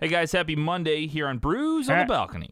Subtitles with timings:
[0.00, 2.50] Hey guys, happy Monday here on Brews on the Balcony.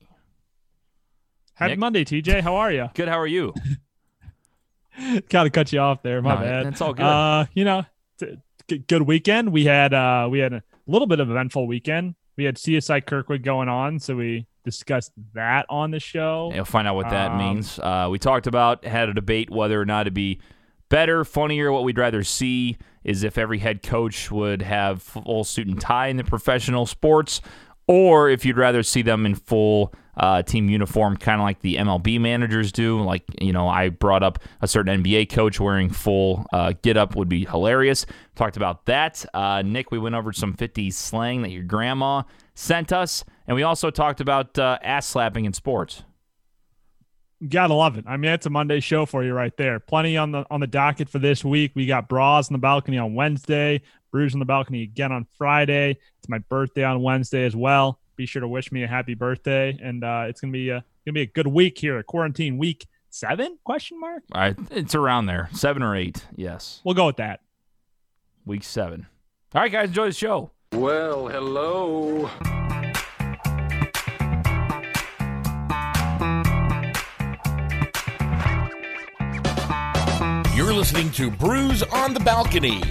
[1.55, 1.79] Happy Nick?
[1.79, 2.41] Monday, TJ.
[2.43, 2.89] How are you?
[2.95, 3.55] Good, how are you?
[5.29, 6.21] Gotta cut you off there.
[6.23, 6.67] My No, bad.
[6.67, 7.05] that's all good.
[7.05, 7.85] Uh, you know,
[8.19, 8.39] t-
[8.69, 9.53] g- good weekend.
[9.53, 12.15] We had uh, we had a little bit of eventful weekend.
[12.37, 16.51] We had CSI Kirkwood going on, so we discussed that on the show.
[16.55, 17.79] You'll find out what that Um, means.
[17.79, 20.41] Uh, we talked about, had a debate whether or not it'd be
[20.89, 21.73] better, funnier.
[21.73, 26.09] What we'd rather see is if every head coach would have full suit and tie
[26.09, 27.41] in the professional sports,
[27.87, 31.77] or if you'd rather see them in full uh, team uniform, kind of like the
[31.77, 33.01] MLB managers do.
[33.01, 37.15] Like, you know, I brought up a certain NBA coach wearing full uh, get up
[37.17, 38.07] would be hilarious.
[38.35, 39.25] Talked about that.
[39.35, 42.23] Uh, Nick, we went over some 50s slang that your grandma
[42.55, 43.25] sent us.
[43.47, 46.03] And we also talked about uh, ass slapping in sports.
[47.47, 48.05] Gotta love it.
[48.07, 49.79] I mean, it's a Monday show for you right there.
[49.79, 51.73] Plenty on the on the docket for this week.
[51.75, 55.99] We got brews on the balcony on Wednesday, brews on the balcony again on Friday.
[56.19, 57.99] It's my birthday on Wednesday as well.
[58.17, 61.13] Be sure to wish me a happy birthday, and uh, it's gonna be a gonna
[61.13, 62.03] be a good week here.
[62.03, 63.59] Quarantine week seven?
[63.65, 64.23] Question mark.
[64.33, 66.25] All right, it's around there, seven or eight.
[66.37, 67.41] Yes, We'll go with that.
[68.47, 69.07] week seven.
[69.55, 70.53] All right, guys, enjoy the show.
[70.73, 72.31] Well, hello.
[80.67, 82.83] You're listening to Brews on the Balcony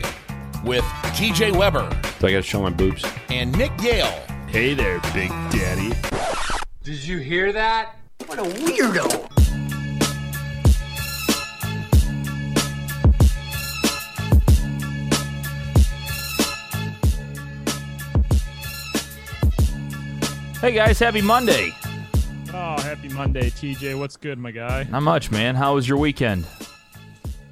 [0.64, 3.04] with TJ Weber So I got to show my boobs?
[3.28, 4.24] and Nick Yale.
[4.48, 5.92] Hey there, Big Daddy.
[6.84, 7.98] Did you hear that?
[8.28, 9.30] What a weirdo.
[20.62, 21.76] Hey, guys, happy Monday.
[22.54, 24.00] Oh, happy Monday, TJ.
[24.00, 24.88] What's good, my guy?
[24.90, 25.56] Not much, man.
[25.56, 26.46] How was your weekend?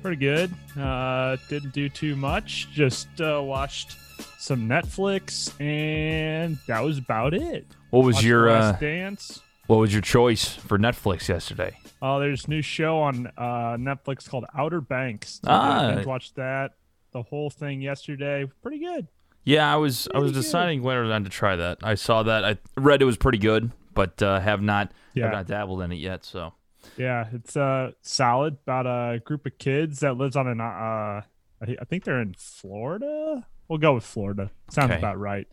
[0.03, 0.51] Pretty good.
[0.79, 2.67] Uh, didn't do too much.
[2.73, 3.95] Just uh, watched
[4.37, 7.65] some Netflix, and that was about it.
[7.89, 9.39] What was Watched your uh, Dance?
[9.67, 11.77] What was your choice for Netflix yesterday?
[12.01, 15.39] Oh, there's a new show on uh, Netflix called Outer Banks.
[15.47, 15.91] Ah.
[15.91, 16.71] I watched that
[17.13, 18.45] the whole thing yesterday.
[18.61, 19.07] Pretty good.
[19.45, 20.41] Yeah, I was I was Pretty good.
[20.43, 21.77] deciding whether or not to try that.
[21.81, 22.43] I saw that.
[22.43, 25.25] I read it was pretty good, but uh, have not Yeah.
[25.25, 26.25] have not dabbled in it yet.
[26.25, 26.53] So
[26.97, 28.57] Yeah, it's uh solid.
[28.63, 31.23] About a group of kids that lives on an uh, I
[31.61, 33.45] I think they're in Florida.
[33.67, 34.51] We'll go with Florida.
[34.69, 34.99] Sounds Okay.
[34.99, 35.47] about right.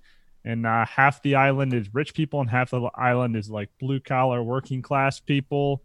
[0.45, 4.01] And uh, half the island is rich people, and half the island is like blue
[4.01, 5.83] collar working class people.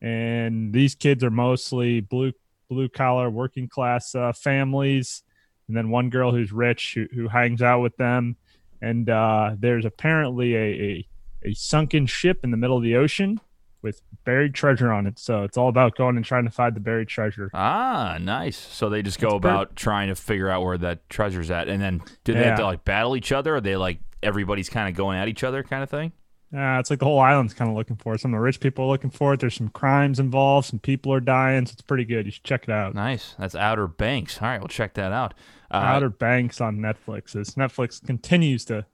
[0.00, 2.32] And these kids are mostly blue
[2.68, 5.22] blue collar working class uh, families.
[5.68, 8.36] And then one girl who's rich who, who hangs out with them.
[8.80, 11.08] And uh, there's apparently a, a
[11.44, 13.40] a sunken ship in the middle of the ocean
[13.82, 15.18] with buried treasure on it.
[15.18, 17.50] So it's all about going and trying to find the buried treasure.
[17.54, 18.56] ah, nice.
[18.56, 21.68] So they just go It's per- about trying to figure out where that treasure's at,
[21.68, 23.52] and then do they have to like battle each other?
[23.54, 26.12] Or are they like everybody's kind of going at each other, kind of thing?
[26.50, 28.20] Uh, it's like the whole island's kind of looking for it.
[28.22, 29.40] Some of the rich people are looking for it.
[29.40, 30.66] There's some crimes involved.
[30.68, 31.66] Some people are dying.
[31.66, 32.24] So it's pretty good.
[32.24, 32.94] You should check it out.
[32.94, 33.34] Nice.
[33.38, 34.40] That's Outer Banks.
[34.40, 35.34] All right, we'll check that out.
[35.70, 37.36] Uh, Outer Banks on Netflix.
[37.36, 38.86] As Netflix continues to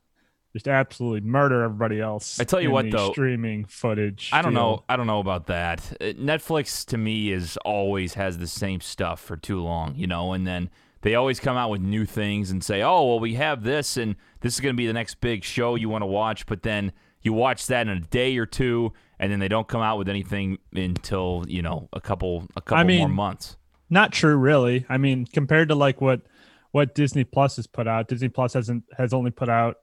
[0.54, 2.38] just absolutely murder everybody else.
[2.38, 4.30] I tell you what, though, streaming footage.
[4.32, 4.78] I don't field.
[4.78, 4.84] know.
[4.88, 5.80] I don't know about that.
[6.00, 10.32] Uh, Netflix to me is always has the same stuff for too long, you know,
[10.32, 10.70] and then
[11.02, 14.14] they always come out with new things and say, "Oh, well, we have this, and
[14.40, 16.92] this is going to be the next big show you want to watch." But then
[17.20, 20.08] you watch that in a day or two, and then they don't come out with
[20.08, 23.56] anything until you know a couple a couple more mean, months.
[23.90, 24.86] Not true, really.
[24.88, 26.22] I mean, compared to like what
[26.70, 29.76] what Disney Plus has put out, Disney Plus hasn't has only put out,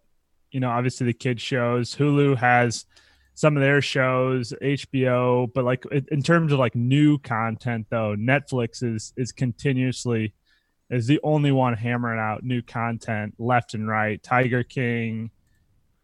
[0.51, 1.95] you know, obviously the kids shows.
[1.95, 2.85] Hulu has
[3.33, 8.83] some of their shows, HBO, but like in- terms of like new content though, Netflix
[8.83, 10.33] is is continuously
[10.89, 14.21] is the only one hammering out new content left and right.
[14.21, 15.31] Tiger King,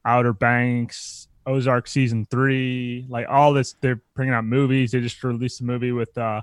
[0.06, 3.76] Outer Banks, Ozark season three, like all this.
[3.82, 4.92] They're bringing out movies.
[4.92, 6.42] They just released a movie with uh,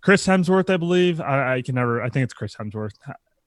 [0.00, 1.20] Chris Hemsworth, I believe.
[1.20, 2.02] I, I can never.
[2.02, 2.94] I think it's Chris Hemsworth.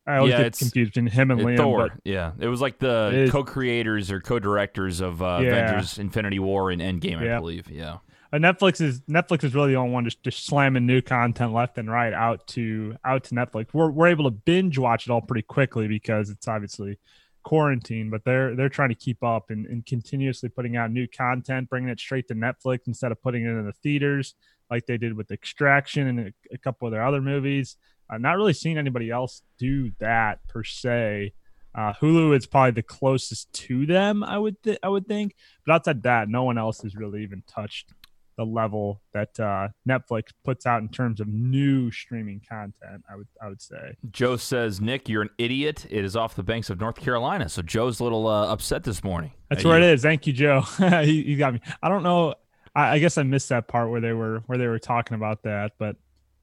[0.07, 1.57] I always Yeah, get it's- confused between him and Liam.
[1.57, 5.49] Thor, But yeah, it was like the is- co-creators or co-directors of uh, Yeah.
[5.49, 7.69] Avengers: Infinity War and Endgame, I believe.
[7.69, 7.97] Yeah.
[8.33, 11.77] uh, Netflix is Netflix is really the only one just, just slamming new content left
[11.77, 13.67] and right out to out to Netflix.
[13.73, 16.97] We're we're able to binge watch it all pretty quickly because it's obviously
[17.43, 21.69] quarantine, but they're they're trying to keep up and, and continuously putting out new content,
[21.69, 24.35] bringing it straight to Netflix instead of putting it in the theaters
[24.69, 27.77] like they did with Extraction and a, a couple of their other movies.
[28.11, 31.33] I'm not really seeing anybody else do that per se.
[31.73, 35.35] Uh, Hulu is probably the closest to them, I would th- I would think,
[35.65, 37.93] but outside that, no one else has really even touched
[38.37, 43.03] the level that uh, Netflix puts out in terms of new streaming content.
[43.09, 43.95] I would I would say.
[44.11, 45.85] Joe says, Nick, you're an idiot.
[45.89, 47.49] It is off the banks of North Carolina.
[47.49, 49.31] So Joe's a little uh, upset this morning.
[49.49, 50.01] That's where it is.
[50.01, 50.61] Thank you, Joe.
[50.77, 51.61] he, he got me.
[51.83, 52.35] I don't know.
[52.75, 55.43] I, I, guess I missed that part where they were where they were talking about
[55.43, 55.97] that, but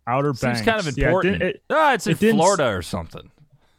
[0.09, 1.41] Outer Seems Banks kind of important.
[1.41, 3.31] Yeah, it, it, ah, it's in it Florida or something.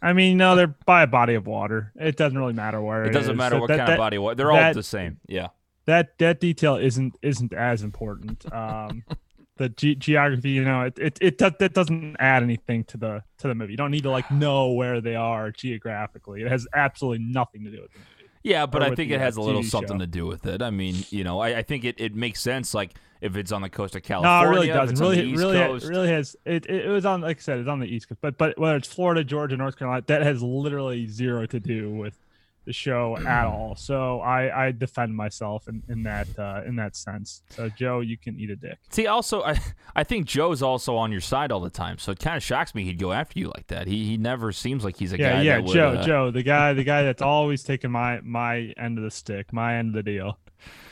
[0.01, 1.91] I mean, no, they're by a body of water.
[1.99, 3.37] It doesn't really matter where It it doesn't is.
[3.37, 4.17] matter That- what that- kind that- of body.
[4.17, 5.17] What they're all the same.
[5.27, 5.47] Yeah.
[5.85, 8.45] that that detail isn't isn't as important.
[8.53, 9.03] Um,
[9.57, 13.23] the ge- geography, you know, it it, it does, that doesn't add anything to the
[13.39, 13.73] to the movie.
[13.73, 16.43] You don't need to like know where they are geographically.
[16.43, 18.29] It has absolutely nothing to do with the movie.
[18.41, 20.05] Yeah, but I think it uh, has a little TV something show.
[20.05, 20.61] to do with it.
[20.61, 22.73] I mean, you know, I, I think it, it makes sense.
[22.73, 24.42] Like if it's on the coast of California.
[24.44, 24.94] No, it really doesn't.
[24.94, 25.86] it's on the Really, really, Coast.
[25.88, 26.36] really has.
[26.45, 28.21] It, it was on, like I said, it's on the East Coast.
[28.21, 32.18] But but whether it's Florida, Georgia, North Carolina, that has literally zero to do with
[32.66, 33.75] the show at all.
[33.75, 37.42] So I I defend myself in in that uh, in that sense.
[37.50, 38.77] So Joe, you can eat a dick.
[38.89, 39.60] See, also, I
[39.95, 42.74] I think Joe's also on your side all the time, so it kind of shocks
[42.75, 43.88] me he'd go after you like that.
[43.88, 45.42] He he never seems like he's a Yeah, guy.
[45.42, 48.98] yeah, would, Joe, uh, Joe, the guy, the guy that's always taking my my end
[48.98, 50.38] of the stick, my end of the deal.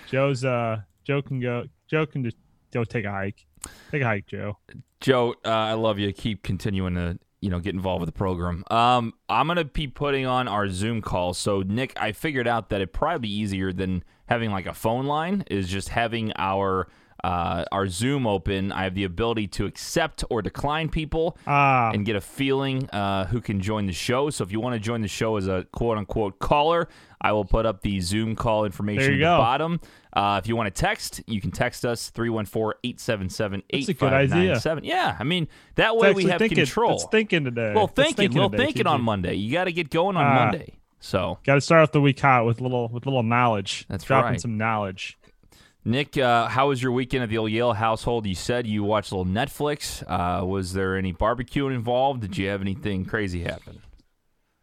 [0.09, 1.65] Joe's uh, Joe can go.
[1.89, 2.37] Joe can just
[2.73, 3.45] go take a hike.
[3.91, 4.57] Take a hike, Joe.
[5.01, 6.11] Joe, uh, I love you.
[6.13, 8.63] Keep continuing to you know get involved with the program.
[8.71, 11.33] Um, I'm gonna be putting on our Zoom call.
[11.33, 15.05] So Nick, I figured out that it'd probably be easier than having like a phone
[15.05, 16.87] line is just having our
[17.23, 18.71] uh, our Zoom open.
[18.71, 21.37] I have the ability to accept or decline people.
[21.47, 24.29] Ah, and get a feeling uh, who can join the show.
[24.29, 26.87] So if you want to join the show as a quote unquote caller,
[27.19, 29.37] I will put up the Zoom call information There at you the go.
[29.37, 29.79] bottom.
[30.17, 34.13] Uh, if you want to text, you can text us 314 877 That's a good
[34.13, 34.53] idea.
[34.55, 34.83] 8597.
[34.83, 36.95] Yeah, I mean, that way we have thinking, control.
[36.95, 37.73] It's thinking today.
[37.75, 39.35] Well, thinking, well, today, thinking on Monday.
[39.35, 40.45] You got to get going on Ah.
[40.45, 40.73] Monday.
[40.99, 43.85] So, Got to start off the week hot with little with little knowledge.
[43.87, 44.41] That's dropping right.
[44.41, 45.19] some knowledge.
[45.85, 48.25] Nick, uh, how was your weekend at the old Yale household?
[48.25, 50.03] You said you watched a little Netflix.
[50.07, 52.21] Uh, was there any barbecuing involved?
[52.21, 53.81] Did you have anything crazy happen?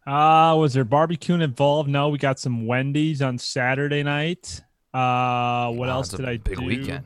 [0.05, 1.89] Uh, was there barbecuing involved?
[1.89, 4.61] No, we got some Wendy's on Saturday night.
[4.95, 6.65] Uh, what Wow, else did I big do?
[6.65, 7.05] weekend.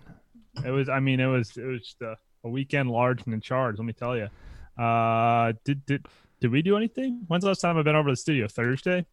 [0.63, 0.89] It was.
[0.89, 1.57] I mean, it was.
[1.57, 3.77] It was just a, a weekend large and in charge.
[3.77, 4.27] Let me tell you.
[4.81, 6.05] Uh, did did
[6.39, 7.23] did we do anything?
[7.27, 8.47] When's the last time I've been over to the studio?
[8.47, 9.05] Thursday.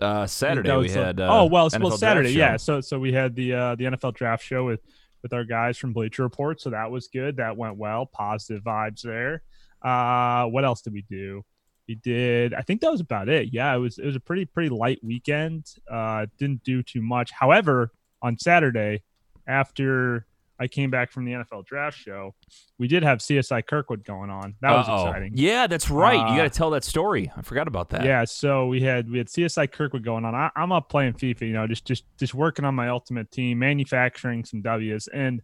[0.00, 1.20] Uh, Saturday we had.
[1.20, 2.30] Uh, oh well, NFL well Saturday.
[2.32, 2.56] Yeah.
[2.56, 4.80] So so we had the uh, the NFL draft show with
[5.22, 6.60] with our guys from Bleacher Report.
[6.60, 7.36] So that was good.
[7.38, 8.06] That went well.
[8.06, 9.42] Positive vibes there.
[9.82, 11.44] Uh, what else did we do?
[11.88, 12.54] We did.
[12.54, 13.48] I think that was about it.
[13.52, 13.98] Yeah, it was.
[13.98, 15.66] It was a pretty pretty light weekend.
[15.90, 17.30] Uh, didn't do too much.
[17.32, 17.90] However,
[18.22, 19.02] on Saturday,
[19.46, 20.26] after
[20.60, 22.34] I came back from the NFL draft show,
[22.78, 24.54] we did have CSI Kirkwood going on.
[24.60, 25.06] That was Uh-oh.
[25.08, 25.32] exciting.
[25.34, 26.14] Yeah, that's right.
[26.14, 27.32] you Uh, got to tell that story.
[27.36, 28.04] I forgot about that.
[28.04, 30.34] Yeah, so we had we had CSI Kirkwood going on.
[30.34, 33.58] I, I'm up playing FIFA, you know, just just just working on my ultimate team,
[33.58, 35.42] manufacturing some W's, and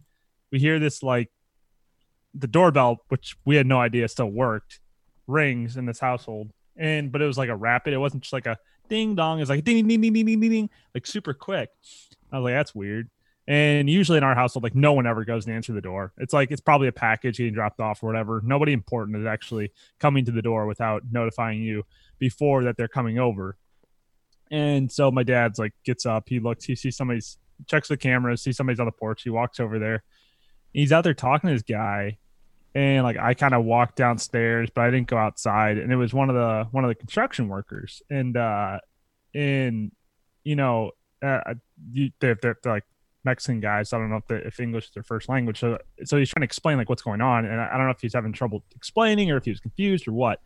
[0.51, 1.29] we hear this like
[2.33, 4.79] the doorbell, which we had no idea still worked,
[5.27, 7.93] rings in this household, and but it was like a rapid.
[7.93, 9.41] It wasn't just like a ding dong.
[9.41, 11.69] It's like ding ding ding ding ding ding ding, like super quick.
[12.31, 13.09] I was like, that's weird.
[13.47, 16.13] And usually in our household, like no one ever goes to answer the door.
[16.19, 18.41] It's like it's probably a package getting dropped off or whatever.
[18.45, 21.83] Nobody important is actually coming to the door without notifying you
[22.19, 23.57] before that they're coming over.
[24.51, 28.43] And so my dad's like gets up, he looks, he sees somebody's checks the cameras,
[28.43, 30.03] sees somebody's on the porch, he walks over there.
[30.71, 32.19] He's out there talking to this guy.
[32.75, 35.79] And like I kind of walked downstairs, but I didn't go outside.
[35.79, 38.03] And it was one of the one of the construction workers.
[38.11, 38.77] And uh
[39.33, 39.91] and
[40.43, 41.53] you know, uh
[41.91, 42.85] you, they're, they're, they're like
[43.23, 43.91] Mexican guys.
[43.93, 45.59] I don't know if, the, if English is their first language.
[45.59, 47.91] So, so he's trying to explain like what's going on, and I, I don't know
[47.91, 50.39] if he's having trouble explaining or if he was confused or what.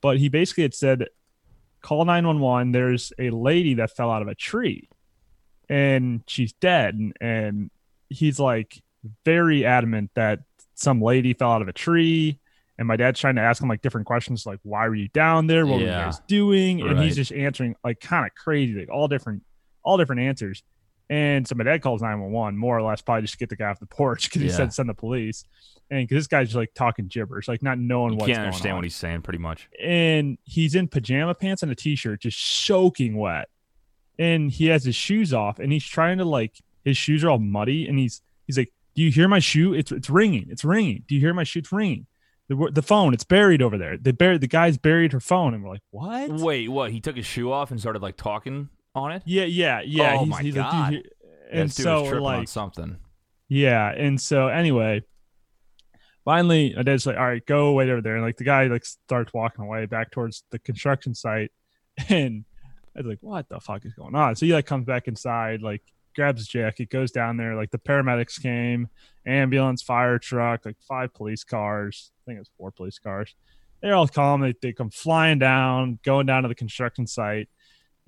[0.00, 1.08] But he basically had said,
[1.82, 2.72] "Call nine one one.
[2.72, 4.88] There's a lady that fell out of a tree,
[5.68, 7.70] and she's dead." And, and
[8.08, 8.82] he's like
[9.24, 10.40] very adamant that
[10.74, 12.38] some lady fell out of a tree.
[12.78, 15.46] And my dad's trying to ask him like different questions, like "Why were you down
[15.46, 15.66] there?
[15.66, 19.06] What were you guys doing?" And he's just answering like kind of crazy, like all
[19.06, 19.42] different,
[19.82, 20.62] all different answers.
[21.08, 23.66] And so my dad calls 911, more or less, probably just to get the guy
[23.68, 24.54] off the porch because he Yeah.
[24.54, 25.44] said send the police.
[25.90, 28.72] And because this guy's just like talking gibberish, like not knowing You what's can't understand
[28.72, 28.76] on.
[28.78, 29.68] what he's saying, pretty much.
[29.82, 33.48] and he's in pajama pants and a t-shirt, just soaking wet.
[34.18, 37.38] And he has his shoes off, and he's trying to like his shoes are all
[37.38, 39.72] muddy, and he's he's like, "Do you hear my shoe?
[39.74, 40.46] It's it's ringing.
[40.50, 41.04] It's ringing.
[41.08, 41.60] Do you hear my shoe?
[41.60, 42.06] It's ringing."
[42.48, 43.96] The, the phone, it's buried over there.
[43.96, 46.90] They buried the guy's buried her phone, and we're like, "What?" Wait, what?
[46.92, 49.22] He took his shoe off and started like talking on it.
[49.24, 50.16] Yeah, yeah, yeah.
[50.16, 50.92] Oh he's, my he's God.
[50.92, 51.10] you hear-"
[51.50, 52.96] and this dude so was we're on like, something.
[53.48, 55.02] Yeah, and so anyway,
[56.24, 58.84] finally, my dad's like, "All right, go wait over there." And like the guy like
[58.84, 61.52] starts walking away back towards the construction site,
[62.08, 62.44] and
[62.96, 65.62] I was like, "What the fuck is going on?" So he like comes back inside,
[65.62, 65.82] like
[66.14, 67.54] grabs his jacket, goes down there.
[67.54, 68.88] Like the paramedics came,
[69.26, 72.12] ambulance, fire truck, like five police cars.
[72.14, 73.34] I think it was four police cars.
[73.80, 74.42] They're all calm.
[74.42, 77.48] They, they come flying down, going down to the construction site.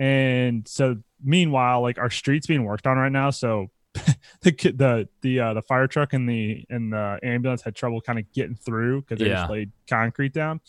[0.02, 3.30] And so meanwhile, like our street's being worked on right now.
[3.30, 8.00] So the the the uh, the fire truck and the and the ambulance had trouble
[8.00, 9.35] kind of getting through because they Yeah.
[9.42, 10.61] just laid concrete down.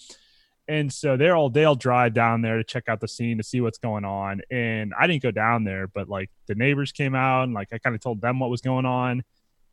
[0.67, 3.59] And so they're all they'll drive down there to check out the scene to see
[3.59, 4.41] what's going on.
[4.51, 7.79] And I didn't go down there, but like the neighbors came out and like I
[7.79, 9.23] kind of told them what was going on.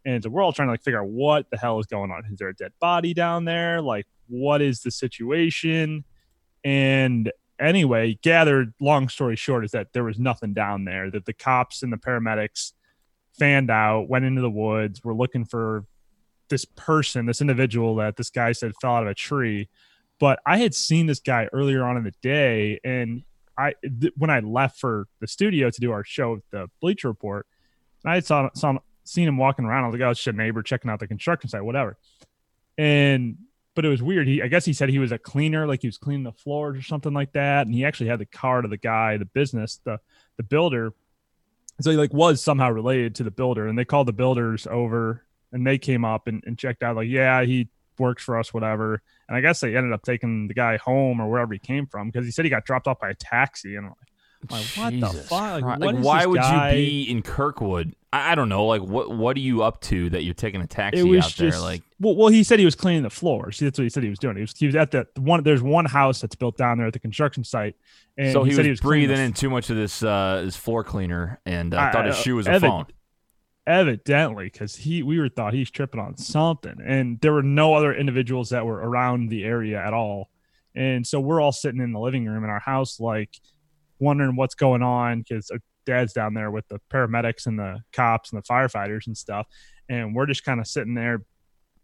[0.07, 2.23] And so we're all trying to like figure out what the hell is going on.
[2.33, 3.83] Is there a dead body down there?
[3.83, 6.05] Like, what is the situation?
[6.64, 11.11] And anyway, gathered long story short is that there was nothing down there.
[11.11, 12.73] That the cops and the paramedics
[13.38, 15.85] fanned out, went into the woods, were looking for
[16.49, 19.69] this person, this individual that this guy said fell out of a tree.
[20.19, 23.23] But I had seen this guy earlier on in the day, and
[23.57, 27.47] I th- when I left for the studio to do our show, the Bleacher Report,
[28.05, 29.85] and I saw saw seen him walking around.
[29.85, 31.97] I was like, "Oh, it's just a neighbor checking out the construction site, whatever."
[32.76, 33.38] And
[33.75, 34.27] but it was weird.
[34.27, 36.79] He, I guess, he said he was a cleaner, like he was cleaning the floors
[36.79, 39.81] or something like that, and he actually had the card of the guy, the business,
[39.85, 39.99] the
[40.37, 40.93] the builder.
[41.81, 45.25] So he like was somehow related to the builder, and they called the builders over,
[45.53, 49.03] and they came up and, and checked out, like, yeah, he works for us, whatever.
[49.29, 52.11] And I guess they ended up taking the guy home or wherever he came from
[52.11, 54.10] because he said he got dropped off by a taxi, and I'm like,
[54.49, 55.62] like, what the fuck?
[55.62, 57.94] Like, Like, why would guy- you be in Kirkwood?
[58.12, 58.66] I, I don't know.
[58.66, 61.59] Like, what what are you up to that you're taking a taxi was out there?
[61.61, 63.59] Like, well, well, he said he was cleaning the floors.
[63.59, 64.37] That's what he said he was doing.
[64.37, 65.42] He was he was at the one.
[65.42, 67.76] There's one house that's built down there at the construction site,
[68.16, 70.82] and so he, said was, cleaning breathing in too much of this uh, this floor
[70.85, 72.87] cleaner, and uh, I- thought his shoe was a Evan- phone.
[73.66, 77.94] evidently because he we were thought he's tripping on something and there were no other
[77.94, 80.30] individuals that were around the area at all
[80.75, 83.38] and so we're all sitting in the living room in our house like
[84.00, 88.33] wondering what's going on because our dad's down there with the paramedics and the cops
[88.33, 89.47] and the firefighters and stuff
[89.88, 91.23] and we're just kind of sitting there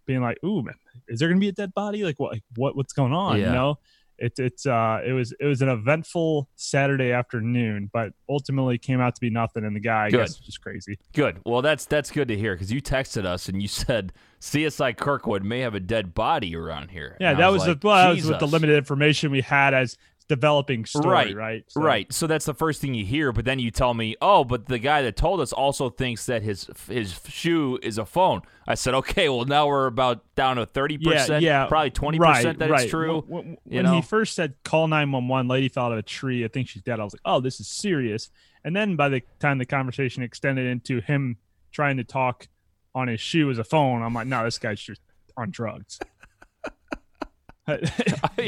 [0.07, 0.75] being like ooh man
[1.09, 3.47] is there gonna be a dead body like what like, what what's going on Yeah.
[3.47, 3.79] you know
[4.19, 9.15] it's it's uh it was it was an eventful saturday afternoon but ultimately came out
[9.15, 11.41] to be nothing and the guy i guess was just crazy Good.
[11.45, 15.43] Well, that's that's good to hear because you texted us and you said CSI Kirkwood
[15.43, 17.17] may have a dead body around here.
[17.19, 19.73] Yeah, And that was, like, the, well, that was with the limited information we had
[19.75, 19.97] as
[20.29, 21.65] developing story, Right, right?
[21.69, 22.13] So- Right.
[22.13, 24.79] So that's the first thing you hear, but then you tell me, "Oh, but the
[24.79, 28.95] guy that told us also thinks that his his shoe is a phone." I said,
[28.95, 32.83] "Okay, well now we're about down to 30%, Yeah, yeah, probably 20% right, that right.
[32.83, 33.95] it's true." When, when- when know?
[33.95, 36.45] he first said call nine one one, lady fell out of a tree.
[36.45, 36.99] I think she's dead.
[36.99, 38.29] I was like, oh, this is serious.
[38.65, 41.37] And then by the time the conversation extended into him
[41.71, 42.49] trying to talk
[42.97, 45.01] on his shoe as a phone, I'm like, no, this guy's just
[45.37, 46.01] on drugs.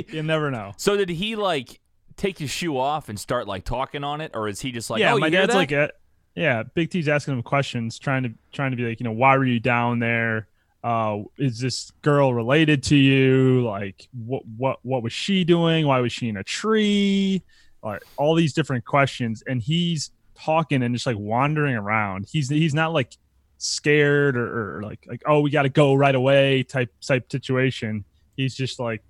[0.08, 0.72] You never know.
[0.76, 1.80] So did he like
[2.16, 5.00] take his shoe off and start like talking on it or is he just like,
[5.00, 5.90] yeah, "Oh, my dad's that?" like, a,
[6.34, 9.36] yeah, Big T's asking him questions, trying to trying to be like, you know, why
[9.36, 10.48] were you down there?
[10.84, 13.64] Uh, is this girl related to you?
[13.66, 15.86] Like, what what what was she doing?
[15.86, 17.42] Why was she in a tree?
[17.82, 22.26] Like all these different questions, and he's talking and just like wandering around.
[22.30, 23.16] He's he's not like
[23.58, 28.04] scared or, or like like oh we got to go right away type type situation.
[28.36, 29.02] He's just like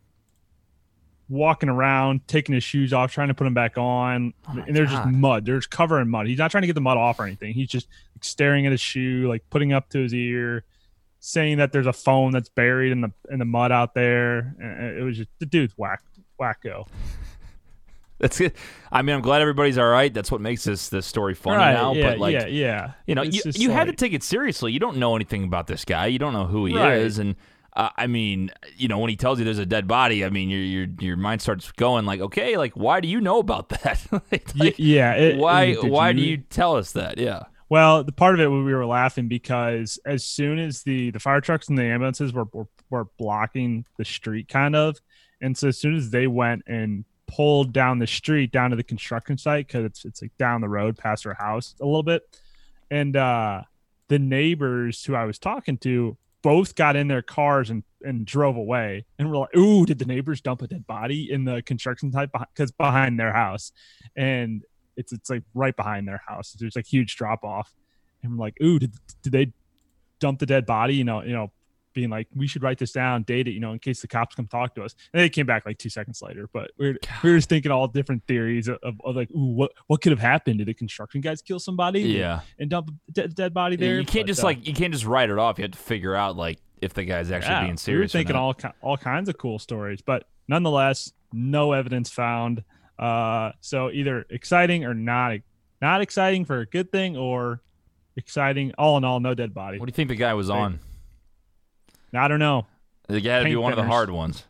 [1.28, 4.74] walking around, taking his shoes off, trying to put them back on, Oh my and
[4.76, 5.12] there's just God.
[5.12, 5.44] mud.
[5.44, 6.26] There's cover in mud.
[6.26, 7.52] He's not trying to get the mud off or anything.
[7.54, 10.64] He's just like, staring at his shoe, like putting up to his ear,
[11.20, 14.54] saying that there's a phone that's buried in the in the mud out there.
[14.60, 16.02] And it was just the dude's whack
[16.40, 16.86] wacko.
[18.20, 18.52] That's good.
[18.90, 20.12] I mean, I'm glad everybody's all right.
[20.12, 21.72] That's what makes this this story funny right?
[21.72, 22.92] now, yeah, but like yeah, yeah.
[23.06, 24.72] You know, It's you, just you had to take it seriously.
[24.72, 26.06] You don't know anything about this guy.
[26.06, 26.98] You don't know who he Right.
[26.98, 27.36] is, and
[27.78, 30.50] uh, I mean, you know, when he tells you there's a dead body, I mean,
[30.50, 34.04] your your your mind starts going like, okay, like why do you know about that?
[34.32, 35.14] like, Y- yeah.
[35.14, 37.18] it- why why do you tell us that?
[37.18, 41.20] Yeah, Well, the part of it we were laughing because as soon as the the
[41.20, 44.98] fire trucks and the ambulances were were, were blocking the street, kind of,
[45.40, 48.82] and so as soon as they went and pulled down the street down to the
[48.82, 52.22] construction site because it's it's like down the road past our house a little bit,
[52.90, 53.62] and uh
[54.08, 58.56] the neighbors who I was talking to both got in their cars and and drove
[58.56, 62.12] away, and we're like, "Ooh, did the neighbors dump a dead body in the construction
[62.12, 63.72] site because behind their house?"
[64.16, 64.62] And
[64.96, 66.56] it's it's like right behind their house.
[66.58, 67.72] There's like huge drop off,
[68.22, 68.92] and we're like, "Ooh, did,
[69.22, 69.52] did they
[70.20, 71.50] dump the dead body?" You know, you know,
[71.94, 74.34] being like, "We should write this down, date it," you know, in case the cops
[74.34, 74.94] come talk to us.
[75.12, 77.70] And they came back like two seconds later, but we are we were just thinking
[77.72, 80.58] all different theories of, of, like, "Ooh, what what could have happened?
[80.58, 82.00] Did the construction guys kill somebody?
[82.02, 82.40] yeah.
[82.58, 84.92] and dump a dead, dead body there?" you can't But, just uh, like you can't
[84.92, 85.58] just write it off.
[85.58, 88.14] You have to figure out like if the guy's actually yeah, being we were serious.
[88.14, 92.62] or thinking all all kinds of cool stories, but nonetheless, no evidence found.
[92.98, 95.38] Uh, so either exciting or not
[95.80, 97.60] not exciting for a good thing, or
[98.16, 98.72] exciting.
[98.76, 99.78] All in all, no dead body.
[99.78, 100.80] What do you think the guy was on?
[102.14, 102.66] I don't know.
[103.08, 104.44] It had to be one of the hard ones.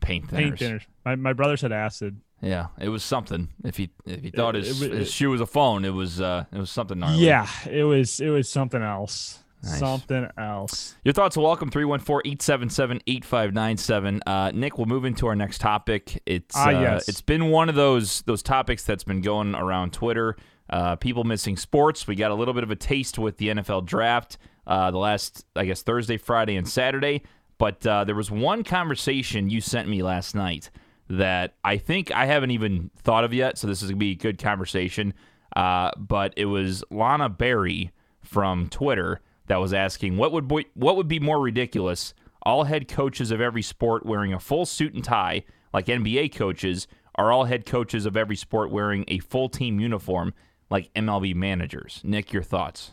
[0.00, 0.36] Paint thinners.
[0.38, 0.82] Paint thinners.
[1.04, 2.20] My my brother said acid.
[2.42, 3.48] Yeah, it was something.
[3.64, 6.20] If he if he thought It- his, it- his shoe was a phone, it was
[6.20, 7.24] uh it was something gnarly.
[7.24, 9.38] Yeah, it was it was something else.
[9.62, 9.78] Nice.
[9.78, 10.94] Something else.
[11.04, 14.20] Your thoughts are welcome 314-877-8597.
[14.26, 16.22] Uh, Nick, we'll move into our next topic.
[16.26, 17.08] It's Ah, uh, yes.
[17.08, 20.36] it's been one of those those topics that's been going around Twitter.
[20.68, 22.06] Uh, people missing sports.
[22.06, 25.44] We got a little bit of a taste with the NFL draft uh, the last,
[25.56, 27.22] I guess, Thursday, Friday, and Saturday.
[27.58, 30.70] But uh, there was one conversation you sent me last night
[31.10, 33.58] that I think I haven't even thought of yet.
[33.58, 35.12] So this is gonna be a good conversation.
[35.54, 37.90] Uh, but it was Lana Berry
[38.20, 43.30] from Twitter that was asking what would what would be more ridiculous: all head coaches
[43.30, 46.86] of every sport wearing a full suit and tie, like NBA coaches,
[47.18, 50.32] or all head coaches of every sport wearing a full team uniform,
[50.70, 52.00] like MLB managers.
[52.04, 52.92] Nick, your thoughts?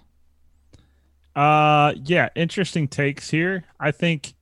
[1.38, 3.64] Uh, yeah, interesting takes here.
[3.80, 4.34] I think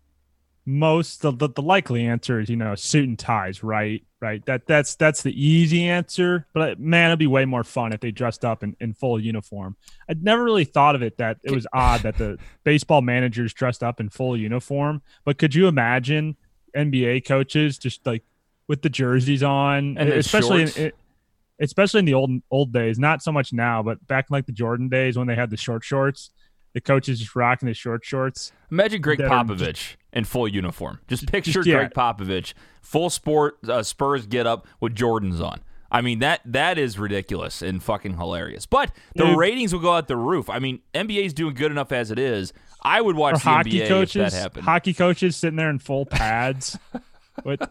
[0.66, 4.02] most the, the the likely answer is you know suit and ties, right?
[4.22, 4.44] Right.
[4.46, 6.48] That that's that's the easy answer.
[6.54, 9.20] But uh, man, it'd be way more fun if they dressed up in, in full
[9.20, 9.76] uniform.
[10.10, 13.84] I'd never really thought of it that it was odd that the baseball managers dressed
[13.84, 15.02] up in full uniform.
[15.26, 16.38] But could you imagine
[16.76, 18.24] NBA coaches just like
[18.68, 20.92] with the jerseys on, And especially in,
[21.60, 24.54] especially in the old old days, not so much now, but back in like the
[24.54, 26.32] Jordan days when they had the short shorts,
[26.76, 28.52] the coaches just rocking the short shorts.
[28.70, 31.00] Imagine Gregg Popovich in full uniform.
[31.08, 31.78] Just picture just- yeah.
[31.78, 35.62] Gregg Popovich, full sport uh, Spurs get up with Jordans on.
[35.90, 38.66] I mean that that is ridiculous and fucking hilarious.
[38.66, 40.50] But the ratings will go out the roof.
[40.50, 42.52] I mean, NBA's doing good enough as it is.
[42.84, 44.66] I would watch the hockey NBA coaches, if that happened.
[44.66, 46.78] hockey coaches sitting there in full pads,
[47.46, 47.62] with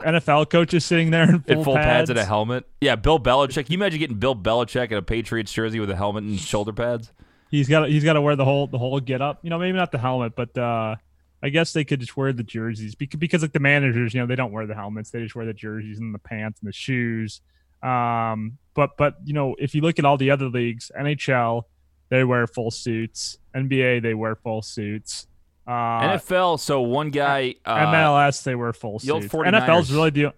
[0.00, 1.86] NFL coaches sitting there in full, in full pads.
[1.86, 2.68] pads and a helmet.
[2.80, 3.64] Yeah, Bill Belichick.
[3.66, 6.72] Can you imagine getting Bill Belichick in a Patriots jersey with a helmet and shoulder
[6.72, 7.10] pads?
[7.52, 9.40] He's got he's got to wear the whole the whole get up.
[9.42, 10.96] You know, maybe not the helmet, but uh
[11.42, 14.26] I guess they could just wear the jerseys because because like the managers, you know,
[14.26, 15.10] they don't wear the helmets.
[15.10, 17.40] They just wear the jerseys and the pants and the shoes.
[17.82, 21.64] Um, but but you know, if you look at all the other leagues, NHL,
[22.08, 23.38] they wear full suits.
[23.54, 25.26] NBA, they wear full suits.
[25.66, 25.70] Uh,
[26.16, 26.60] NFL.
[26.60, 27.56] So one guy.
[27.64, 29.26] Uh, MLS, they wear full suits.
[29.26, 29.66] 49ers.
[29.66, 30.32] NFL's really the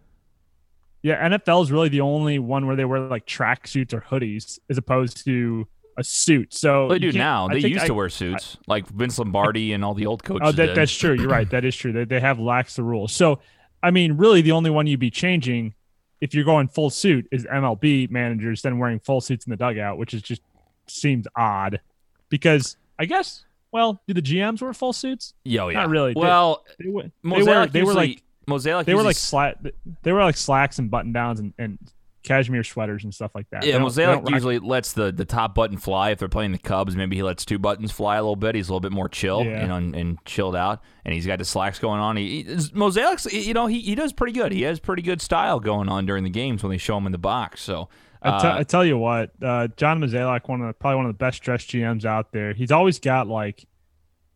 [1.03, 4.59] yeah, NFL is really the only one where they wear like track suits or hoodies
[4.71, 6.55] as opposed to a suit.
[6.55, 7.49] So They do now.
[7.49, 10.29] I They used I- to wear suits, like Vince Lombardi and all the old oh,
[10.29, 10.49] coaches.
[10.49, 11.15] Oh, that, that's true.
[11.15, 11.49] You're right.
[11.51, 11.93] That is true.
[11.93, 13.13] They, they have laxed the rules.
[13.13, 13.41] So,
[13.83, 15.75] I mean, really, the only one you'd be changing
[16.21, 19.99] if you're going full suit is MLB managers then wearing full suits in the dugout,
[19.99, 20.41] which is just
[20.87, 21.81] seems odd
[22.29, 25.35] because I guess, well, do the GMs wear full suits?
[25.45, 25.79] Yo, yeah.
[25.79, 26.15] Oh, Not really.
[26.17, 29.57] Well, They, were- they Mosaic were they were like Mosaic they were like slack
[30.03, 31.79] they were like slacks and button downs and, and
[32.25, 33.65] cashmere sweaters and stuff like that.
[33.65, 36.97] Yeah, Mosaic rock- usually lets the, the top button fly if they're playing the Cubs.
[36.97, 38.55] Maybe he lets two buttons fly a little bit.
[38.55, 39.63] He's a little bit more chill, Yeah.
[39.63, 40.83] you know, and, and chilled out.
[41.05, 42.17] And he's got the slacks going on.
[42.17, 44.51] He, he Mosaic's, you know, he, he does pretty good.
[44.53, 47.13] He has pretty good style going on during the games when they show him in
[47.13, 47.61] the box.
[47.63, 47.89] So
[48.23, 51.11] I uh, I tell you what, uh, John Mozeliak, one of the, probably one of
[51.13, 52.55] the best dressed GMs out there.
[52.55, 53.67] He's always got like,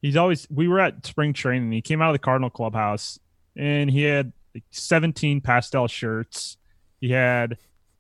[0.03, 0.47] he's always.
[0.51, 1.73] We were at spring training.
[1.73, 3.19] He came out of the Cardinal clubhouse
[3.57, 6.59] and he had like 17 pastel shirts.
[7.01, 7.57] He had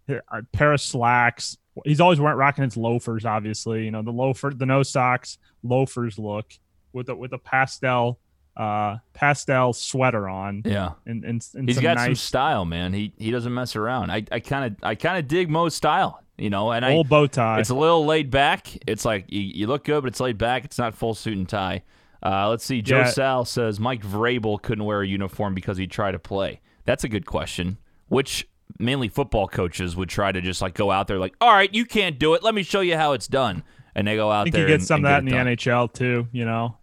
[0.08, 1.56] a pair of slacks.
[1.84, 3.24] He's always wearing rocking his loafers.
[3.24, 6.46] Obviously, you know the loafer, the no socks, loafers look
[6.92, 8.18] with a with a pastel,
[8.56, 10.62] uh, pastel sweater on.
[10.64, 10.92] yeah.
[11.06, 12.92] And and, and He's some got nice some style, man.
[12.92, 14.10] He he doesn't mess around.
[14.10, 17.08] I I kind of I kind of dig Mo's style, you know, and I old
[17.08, 17.60] bow tie.
[17.60, 18.68] It's a little laid back.
[18.86, 20.64] It's like you, you look good, but it's laid back.
[20.64, 21.82] It's not full suit and tie.
[22.20, 22.82] Uh, let's see.
[22.82, 23.10] Joe Yeah.
[23.10, 26.60] Sal says Mike Vrabel couldn't wear a uniform because he tried to play.
[26.84, 27.78] That's a good question.
[28.08, 31.72] Which mainly football coaches would try to just like go out there like, all right,
[31.74, 32.42] you can't do it.
[32.42, 33.62] Let me show you how it's done.
[33.94, 34.62] And they go out I think there.
[34.62, 35.46] you get and- some and of that in the done.
[35.46, 36.28] NHL too.
[36.32, 36.76] You know,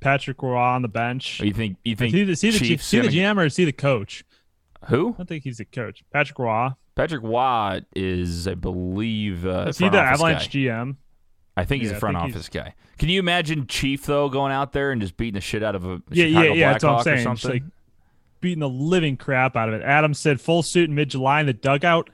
[0.00, 1.40] Patrick Roy on the bench.
[1.40, 3.36] Or you think you think see the, is he the, Chiefs is he the GM
[3.38, 4.24] or is he the coach?
[4.88, 5.10] who?
[5.14, 6.04] I don't think he's the coach.
[6.12, 6.68] Patrick Roy.
[6.94, 10.58] Patrick Roy is, I believe, uh, Is he the Avalanche guy.
[10.60, 10.96] GM?
[11.58, 12.74] I think he's Yeah, a I front office guy.
[12.98, 15.84] Can you imagine Chief though going out there and just beating the shit out of
[15.84, 16.72] a Yeah, Chicago yeah, yeah.
[16.72, 17.16] That's what I'm Blackhawk or saying.
[17.34, 17.62] Just something?
[17.62, 17.72] like
[18.40, 19.82] beating the living crap out of it.
[19.82, 22.10] Adam said full suit in mid July in the dugout.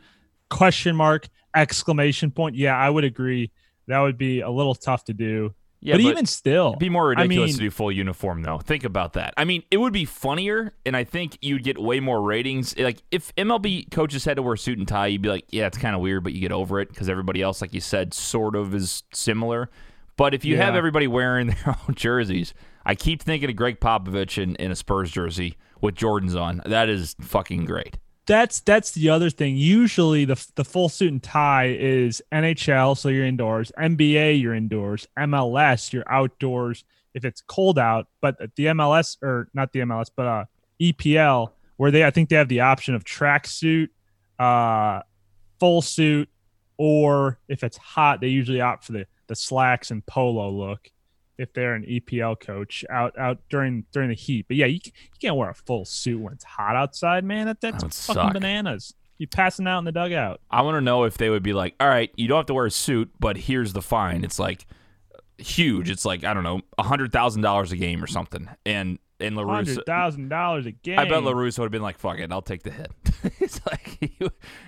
[0.51, 1.29] Question mark!
[1.55, 2.57] Exclamation point.
[2.57, 3.51] Yeah, I would agree.
[3.89, 5.55] That would be a little tough to do.
[5.81, 8.59] yeah, but, even still, It'd be more I ridiculous mean- to do full uniform, though.
[8.59, 9.35] Think about that.
[9.37, 12.79] I mean, it would be funnier, and I think you'd get way more ratings.
[12.79, 15.79] Like, if MLB coaches had to wear suit and tie, you'd be like, yeah, it's
[15.79, 18.55] kind of weird, but you get over it because everybody else, like you said, sort
[18.57, 19.69] of is similar.
[20.17, 22.55] But if you have everybody wearing their own jerseys,
[22.87, 26.63] I keep thinking of Gregg Popovich in, in a Spurs jersey with Jordans on.
[26.65, 27.99] That is fucking great.
[28.27, 29.57] that's that's the other thing.
[29.57, 33.73] Usually the the full suit and tie is NHL, so you're indoors.
[33.79, 35.07] NBA, you're indoors.
[35.19, 38.07] MLS, you're outdoors if it's cold out.
[38.21, 40.45] But the MLS or not the MLS, but uh,
[40.81, 43.89] EPL, where they I think they have the option of tracksuit,
[44.39, 45.03] uh,
[45.59, 46.29] full suit,
[46.79, 50.91] or if it's hot, they usually opt for the the slacks and polo look
[51.43, 54.47] if they're an EPL coach out out during during the heat.
[54.49, 57.47] But yeah, you, you can't wear a full suit when it's hot outside, man.
[57.47, 58.33] That, that's That fucking suck.
[58.33, 58.95] bananas.
[59.19, 60.41] You passing out in the dugout.
[60.51, 62.55] I want to know if they would be like, all right, you don't have to
[62.55, 64.25] wear a suit, but here's the fine.
[64.25, 64.67] It's like
[65.15, 65.91] uh, huge.
[65.91, 68.49] It's like I don't know, a hundred thousand dollars a game or something.
[68.65, 70.99] And and La Russa, Hundred thousand dollars a game.
[70.99, 72.91] I bet La Russa would have been like, fuck it, I'll take the hit.
[73.41, 74.19] it's like he,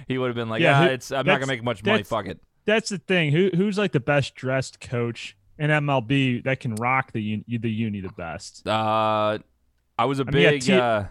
[0.06, 2.02] he would have been like, Yeah, ah, who- it's I'm not gonna make much money.
[2.04, 2.38] Fuck it.
[2.66, 3.32] That's the thing.
[3.32, 7.70] Who who's like the best dressed coach in MLB that can rock the uni, the
[7.70, 8.66] uni the best?
[8.66, 9.38] Uh,
[9.98, 11.04] I was a I mean, big T- uh,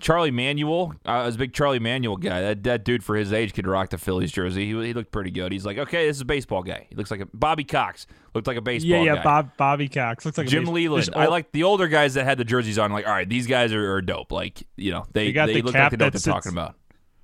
[0.00, 0.94] Charlie Manuel.
[1.04, 2.40] I was a big Charlie Manuel guy.
[2.40, 4.66] That, that dude for his age could rock the Phillies jersey.
[4.66, 5.50] He, he looked pretty good.
[5.52, 6.86] He's like, okay, this is a baseball guy.
[6.90, 8.06] He looks like a Bobby Cox.
[8.34, 9.14] Looked like a baseball yeah, yeah.
[9.16, 9.22] guy.
[9.22, 11.04] Bob Bobby Cox looks like a Jim base- Leland.
[11.06, 12.92] just I old- like the older guys that had the jerseys on.
[12.92, 14.30] Like, all right, these guys are, are dope.
[14.30, 16.76] Like, you know, they they the look like they know what they're talking about.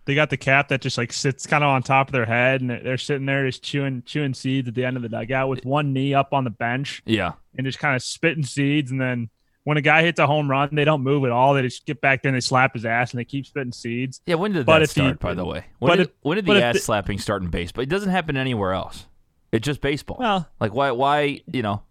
[0.06, 2.60] They got the cap that just like sits kind of on top of their head,
[2.60, 5.64] and they're sitting there just chewing chewing seeds at the end of the dugout with
[5.64, 8.90] one knee up on the bench Yeah, and just kind of spitting seeds.
[8.90, 9.30] And then
[9.64, 11.54] when a guy hits a home run, they don't move at all.
[11.54, 14.20] They just get back there and they slap his ass and they keep spitting seeds.
[14.26, 14.34] yeah.
[14.34, 15.20] When did But that start?
[15.20, 17.82] by the way, when did, if- when did the ass the- slapping start in baseball?
[17.82, 19.06] It doesn't happen anywhere else.
[19.52, 20.16] It's just baseball.
[20.20, 20.90] Well, like, why?
[20.90, 21.40] Why?
[21.50, 21.82] You know,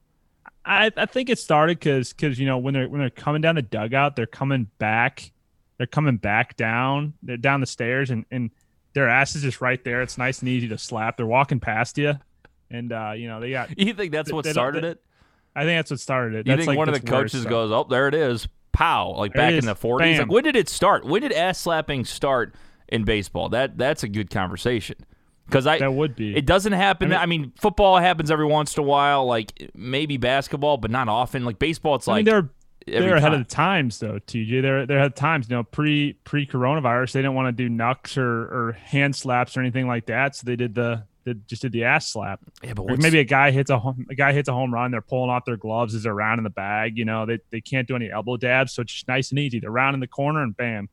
[0.66, 3.56] I, I think it started because because you know when they're when they're coming down
[3.56, 5.32] the dugout, they're coming back,
[5.78, 8.52] they're coming back down, they're down the stairs, and and
[8.94, 10.02] their ass is just right there.
[10.02, 11.18] It's nice and easy to slap.
[11.18, 12.14] They're walking past you,
[12.70, 13.78] and uh, you know they got.
[13.80, 15.04] you think that's They- what they started they- it?
[15.56, 16.48] I think that's what started it.
[16.48, 18.16] You That's think like one of the that's where it coaches goes, "Oh, there it
[18.16, 20.18] is, pow!" Like There back in the '40s.
[20.20, 21.06] Like, when did it start?
[21.06, 22.56] When did ass slapping start
[22.90, 23.50] in baseball?
[23.50, 24.96] That that's a good conversation
[25.46, 26.36] because I That would be.
[26.36, 27.14] it doesn't happen.
[27.14, 30.90] I I mean, mean- football happens every once in a while, like maybe basketball, but
[30.90, 31.46] not often.
[31.46, 32.50] Like baseball, it's I like mean, they're every
[32.86, 33.42] they're ahead time.
[33.42, 34.62] of the times though, TJ.
[34.62, 35.50] They're they're ahead of the times.
[35.50, 39.56] You know, pre pre coronavirus, they didn't want to do knucks or or hand slaps
[39.58, 41.04] or anything like that, so they did the.
[41.26, 42.42] They just did the ass slap.
[42.62, 44.92] yeah, but maybe a guy hits a home, a guy hits a home run.
[44.92, 46.98] They're pulling off their gloves as they're rounding the bag.
[46.98, 49.62] You know, they, they can't do any elbow dabs, so it's just nice and easy.
[49.62, 50.90] They're rounding the corner and bam,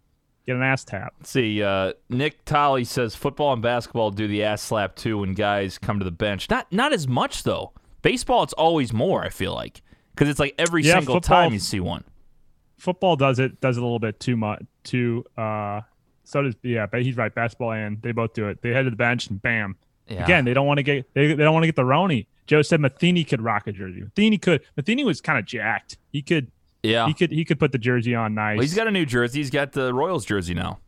[0.46, 1.14] get an ass tap.
[1.18, 1.61] Let's see.
[1.61, 5.98] Uh, Nick Tolley says football and basketball do the ass slap too when guys come
[5.98, 6.48] to the bench.
[6.48, 7.72] Not not as much though.
[8.03, 9.24] Baseball, it's always more.
[9.24, 9.83] I feel like
[10.20, 12.04] because it's like every Yeah, single football- time you see one.
[12.76, 14.62] Football does it does it a little bit too much.
[14.85, 15.80] Too uh,
[16.24, 17.35] so does yeah, but he's right.
[17.35, 18.61] Basketball and they both do it.
[18.61, 19.76] They head to the bench and bam.
[20.09, 20.24] Yeah.
[20.24, 22.26] Again, they don't want to get they, they don't want to get the Roni.
[22.46, 24.02] Joe said Matheny could rock a jersey.
[24.02, 24.62] Matheny could.
[24.76, 25.96] Matheny was kind of jacked.
[26.12, 26.50] He could
[26.83, 27.06] yeah.
[27.06, 28.56] he could he could put the jersey on nice.
[28.56, 29.38] Well, he's got a new jersey.
[29.38, 30.80] He's got the Royals jersey now.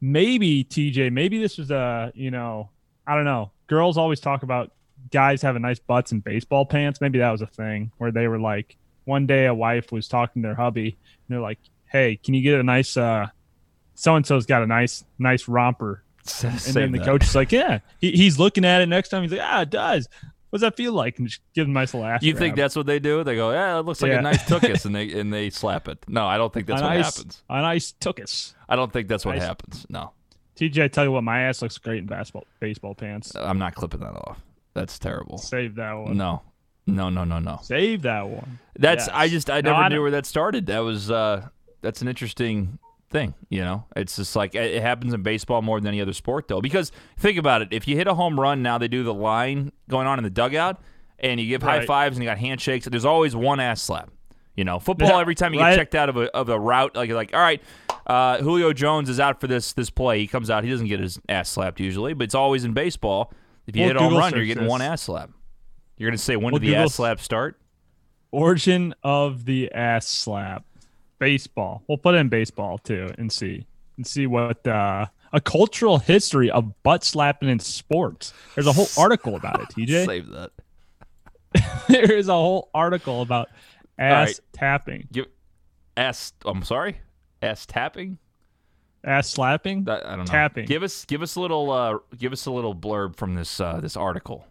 [0.00, 2.70] maybe TJ, maybe this was a, you know,
[3.06, 3.52] I don't know.
[3.68, 4.72] Girls always talk about
[5.10, 7.00] guys having nice butts in baseball pants.
[7.00, 10.42] Maybe that was a thing where they were like, one day a wife was talking
[10.42, 10.96] to their hubby, and
[11.28, 13.26] they're like, "Hey, can you get a nice, uh,
[13.94, 16.02] so and so's got a nice, nice romper."
[16.42, 19.22] And then the coach is like, "Yeah." He, he's looking at it next time.
[19.22, 20.08] He's like, "Ah, it does."
[20.50, 21.18] What does that feel like?
[21.18, 22.22] And just give him a nice ass.
[22.22, 23.22] You think that's what they do?
[23.24, 24.18] They go, "Yeah, it looks like Yeah.
[24.18, 26.04] a nice tookus," and they and they slap it.
[26.06, 27.42] No, I don't think that's a what nice, happens.
[27.48, 28.54] A nice tookus.
[28.68, 29.44] I don't think that's what Nice.
[29.46, 29.86] happens.
[29.88, 30.12] No,
[30.56, 33.34] TJ, I tell you what, my ass looks great in basketball baseball pants.
[33.36, 34.38] I'm not clipping that off.
[34.78, 35.38] That's terrible.
[35.38, 36.16] Save that one.
[36.16, 36.42] No,
[36.86, 37.60] no, no, no, no.
[37.62, 38.58] Save that one.
[38.78, 39.14] That's Yes.
[39.14, 40.66] I just I No, never I knew where that started.
[40.66, 41.48] That was uh
[41.80, 42.78] that's an interesting
[43.10, 43.84] thing, you know.
[43.96, 46.60] It's just like it happens in baseball more than any other sport though.
[46.60, 49.72] Because think about it, if you hit a home run now they do the line
[49.88, 50.80] going on in the dugout
[51.18, 54.10] and you give high fives and you got handshakes, there's always one ass slap.
[54.56, 55.70] You know, football every time you right.
[55.70, 57.62] get checked out of a of a route, like you're like, all right,
[58.08, 60.18] uh, Julio Jones is out for this this play.
[60.18, 63.32] He comes out, he doesn't get his ass slapped usually, but it's always in baseball.
[63.68, 64.70] If you Well, hit a home run, you're getting this.
[64.70, 65.30] one ass slap.
[65.96, 67.60] You're gonna say when Well, did the Google- ass slap start?
[68.32, 70.64] Origin of the ass slap.
[71.18, 71.82] Baseball.
[71.88, 76.82] We'll put in baseball too and see and see what uh, a cultural history of
[76.82, 78.32] butt slapping in sports.
[78.54, 80.06] There's a whole article about it, TJ.
[80.06, 80.50] Save that.
[81.88, 83.48] there is a whole article about
[83.98, 84.40] ass right.
[84.52, 85.26] tapping, Give
[85.96, 86.32] ass.
[86.44, 86.98] I'm sorry.
[87.42, 88.18] Ass tapping.
[89.04, 89.84] Ass slapping.
[89.84, 90.24] That, I don't know.
[90.26, 90.66] Tapping.
[90.66, 93.80] Give us give us a little uh give us a little blurb from this uh
[93.80, 94.46] this article.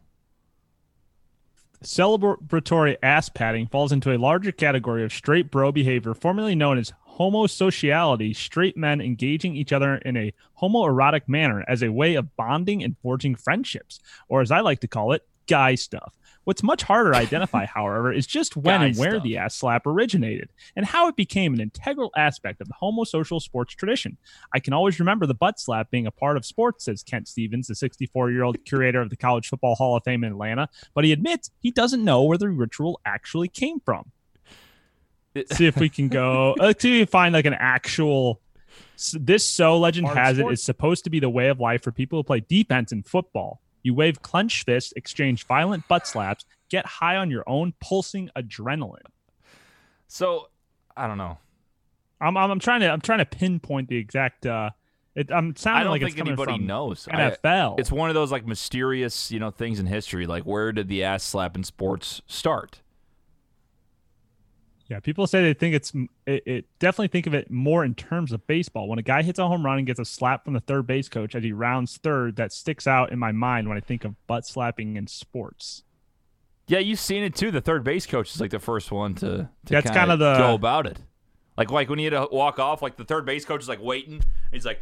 [1.83, 6.91] Celebratory ass patting falls into a larger category of straight bro behavior, formerly known as
[7.17, 12.83] homosociality, straight men engaging each other in a homoerotic manner as a way of bonding
[12.83, 16.17] and forging friendships, or as I like to call it, guy stuff.
[16.47, 19.23] What's much harder to identify, however, is just when Guy and where stuff.
[19.23, 23.75] the ass slap originated and how it became an integral aspect of the homosocial sports
[23.75, 24.15] tradition.
[24.53, 27.67] I can always remember the butt slap being a part of sports, says Kent Stevens,
[27.67, 31.03] the 64 year old curator of the College Football Hall of Fame in Atlanta, but
[31.03, 34.09] he admits he doesn't know where the ritual actually came from.
[35.51, 36.55] see if we can go.
[36.57, 38.39] Let's uh, see if we find like an actual.
[38.95, 41.91] s- This so legend has it is supposed to be the way of life for
[41.91, 43.59] people who play defense in football.
[43.83, 49.05] You wave clenched fists, exchange violent butt slaps, get high on your own pulsing adrenaline.
[50.07, 50.49] So
[50.95, 51.37] I don't know.
[52.19, 54.45] I'm, I'm, I'm trying to I'm trying to pinpoint the exact.
[54.45, 54.71] uh
[55.15, 57.07] it, I'm sounding I don't like think it's anybody knows.
[57.11, 57.79] I- NFL.
[57.79, 60.27] it's one of those like mysterious, you know, things in history.
[60.27, 62.81] Like where did the ass slap in sports start?
[64.89, 65.93] Yeah, people say they think it's
[66.25, 66.65] it, it.
[66.79, 68.87] Definitely think of it more in terms of baseball.
[68.87, 71.09] When a guy hits a home run and gets a slap from the third base
[71.09, 74.15] coach as he rounds third, that sticks out in my mind when I think of
[74.27, 75.83] butt slapping in sports.
[76.67, 77.51] Yeah, you've seen it too.
[77.51, 80.37] The third base coach is like the first one to, to That's kinda kinda the-
[80.37, 80.99] go about it.
[81.57, 83.81] Like like when he had to walk off, like the third base coach is like
[83.81, 84.13] waiting.
[84.13, 84.23] And
[84.53, 84.79] he's like,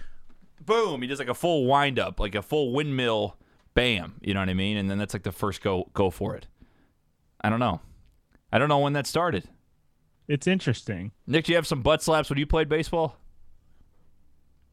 [0.63, 1.01] boom.
[1.01, 3.37] He does like a full wind up, like a full windmill,
[3.73, 4.15] bam.
[4.21, 4.77] You know what I mean?
[4.77, 6.47] And then that's like the first go go for it.
[7.41, 7.79] I don't know.
[8.51, 9.47] I don't know when that started.
[10.27, 11.11] It's interesting.
[11.27, 13.17] Nick, do you have some butt slaps when you played baseball?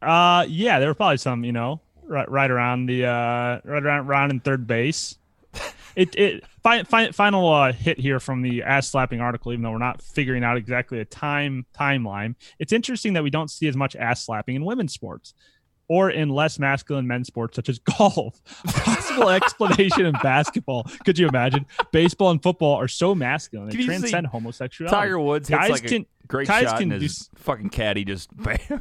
[0.01, 4.07] Uh, yeah, there were probably some, you know, right, right around the, uh, right around,
[4.07, 5.17] around in third base.
[5.95, 9.53] It, it, fi- fi- final uh, hit here from the ass slapping article.
[9.53, 13.51] Even though we're not figuring out exactly a time timeline, it's interesting that we don't
[13.51, 15.35] see as much ass slapping in women's sports
[15.93, 18.41] or in less masculine men's sports such as golf.
[18.65, 20.85] A possible explanation in basketball.
[21.05, 21.67] Could you imagine?
[21.93, 24.95] Baseball and football are so masculine; they Can you see transcend homosexuality.
[24.97, 27.69] Tiger Woods hits Guys like can- a great guys shot, can and do his fucking
[27.69, 28.81] caddy just bam.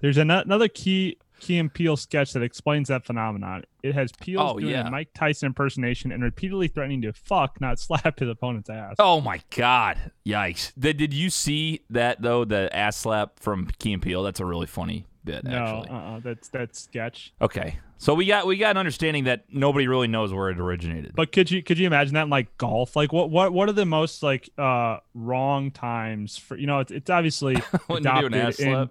[0.00, 3.62] There's an- another key Key and Peele sketch that explains that phenomenon.
[3.82, 4.86] It has Peele Oh, doing yeah.
[4.86, 8.96] a Mike Tyson impersonation and repeatedly threatening to fuck, not slap his opponent's ass.
[8.98, 10.10] Oh my god!
[10.26, 10.72] Yikes!
[10.78, 12.44] Did, did you see that though?
[12.44, 14.22] The ass slap from Key and Peele.
[14.22, 15.50] That's a really funny bit, no,
[15.82, 15.88] actually.
[15.96, 17.32] uh-uh, that's that's sketch.
[17.40, 21.12] Okay, so we got we got an understanding that nobody really knows where it originated.
[21.14, 22.96] But could you could you imagine that in like golf?
[22.96, 26.90] Like what what what are the most like uh wrong times for you know it's,
[26.92, 27.54] it's obviously
[27.86, 28.88] When you do an adopted ass in- slap,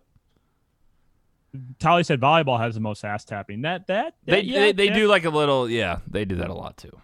[1.79, 3.61] Tally said volleyball has the most ass tapping.
[3.63, 4.93] That that, they that yeah, they, they yeah.
[4.93, 5.99] do like a little yeah.
[6.07, 6.95] They do that a lot too.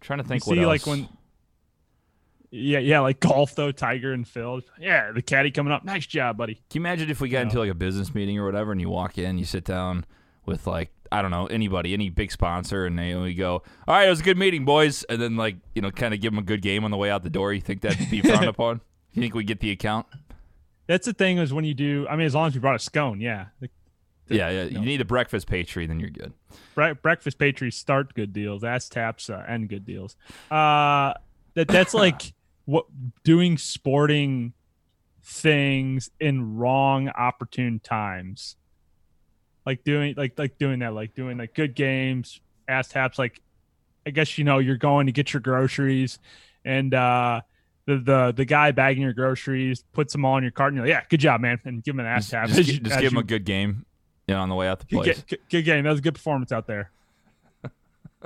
[0.00, 0.68] trying to You think what see else.
[0.68, 1.08] like when
[2.54, 6.36] yeah yeah like golf though Tiger and Phil yeah the caddy coming up nice job
[6.36, 7.60] buddy Can you imagine if we got you into know.
[7.62, 10.04] like a business meeting or whatever, and you walk in, you sit down
[10.46, 14.06] with like I don't know anybody, any big sponsor, and they we go, "All right,
[14.06, 16.38] it was a good meeting, boys," and then like you know, kind of give them
[16.38, 17.52] a good game on the way out the door.
[17.52, 18.80] You think that'd be frowned upon?
[19.12, 20.06] You think we get the account?
[20.86, 22.06] That's the thing is when you do.
[22.08, 23.46] I mean, as long as you brought a scone, yeah.
[23.60, 23.68] The
[24.28, 24.64] Yeah, yeah.
[24.64, 26.32] You need a breakfast pastry, then you're good.
[26.74, 28.64] bre- breakfast pastries start good deals.
[28.64, 30.16] Ass taps uh, end good deals.
[30.50, 31.12] Uh,
[31.54, 32.32] that that's like
[32.64, 32.86] what
[33.24, 34.52] doing sporting
[35.22, 38.56] things in wrong opportune times.
[39.64, 43.18] Like doing like like doing that, like doing like good games, ass taps.
[43.18, 43.40] Like
[44.04, 46.18] I guess you know you're going to get your groceries,
[46.64, 47.42] and uh,
[47.86, 50.86] the the the guy bagging your groceries puts them all in your cart, and you're
[50.86, 52.48] like, yeah, good job, man, and give him an ass tap.
[52.48, 53.86] just just give you a good game,
[54.26, 55.22] you know, on the way out the place.
[55.28, 55.84] good, good game.
[55.84, 56.90] That was a good performance out there.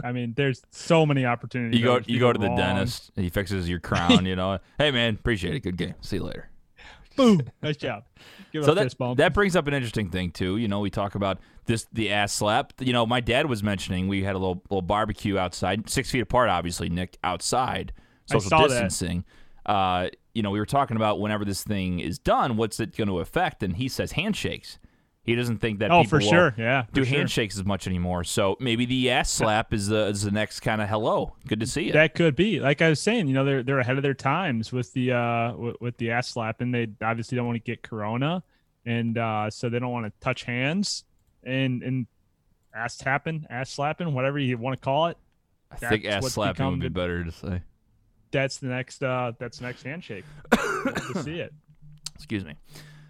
[0.04, 1.78] I mean, there's so many opportunities.
[1.78, 3.10] You go, you go to the dentist.
[3.16, 4.26] He fixes your crown.
[4.26, 5.60] You know, hey man, appreciate it.
[5.60, 5.94] Good game.
[6.00, 6.48] See you later.
[7.16, 7.40] Boom.
[7.62, 8.04] Nice job.
[8.52, 10.56] Give so a that that brings up an interesting thing too.
[10.56, 12.72] You know, we talk about this the ass slap.
[12.78, 16.20] You know, my dad was mentioning we had a little little barbecue outside, six feet
[16.20, 16.88] apart, obviously.
[16.88, 17.92] Nick outside,
[18.26, 19.24] social distancing.
[19.64, 23.08] Uh, you know, we were talking about whenever this thing is done, what's it going
[23.08, 23.62] to affect?
[23.62, 24.78] And he says handshakes.
[25.26, 26.54] He doesn't think that oh, people for sure.
[26.56, 26.84] Yeah.
[26.92, 27.18] do sure.
[27.18, 28.22] handshakes as much anymore.
[28.22, 31.34] So maybe the ass slap is the is the next kind of hello.
[31.48, 31.92] Good to see you.
[31.92, 32.60] That could be.
[32.60, 35.56] Like I was saying, you know, they're they're ahead of their times with the uh
[35.56, 36.70] with, with the ass slapping.
[36.70, 38.44] They obviously don't want to get corona,
[38.84, 41.02] and uh so they don't want to touch hands
[41.42, 42.06] and and
[42.72, 45.18] ass tapping, ass slapping, whatever you want to call it.
[45.72, 47.62] I think ass slapping would be better to say.
[48.30, 50.24] That's the next uh that's the next handshake.
[50.52, 51.52] To see it.
[52.14, 52.54] Excuse me.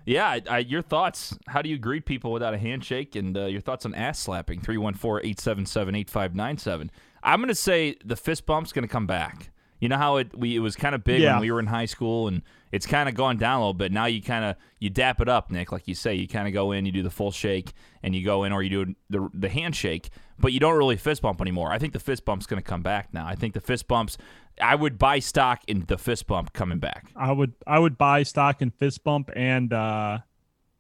[0.07, 1.37] Yeah, I, I, your thoughts.
[1.49, 3.17] How do you greet people without a handshake?
[3.17, 4.61] And uh, your thoughts on ass slapping?
[4.61, 6.91] 314 877 8597.
[7.25, 9.51] I'm going to say the fist bump's going to come back.
[9.81, 11.33] You know how it we it was kind of big Yeah.
[11.35, 13.93] when we were in high school, and it's kind of gone down a little bit.
[13.93, 16.15] Now you kind of you dap it up, Nick, like you say.
[16.15, 18.63] You kind of go in, you do the full shake, and you go in, or
[18.63, 20.09] you do the the handshake,
[20.39, 21.71] but you don't really fist bump anymore.
[21.73, 23.27] I think the fist bump's going to come back now.
[23.27, 24.17] I think the fist bumps.
[24.61, 27.11] I would buy stock in the fist bump coming back.
[27.15, 30.19] I would I would buy stock in fist bump and uh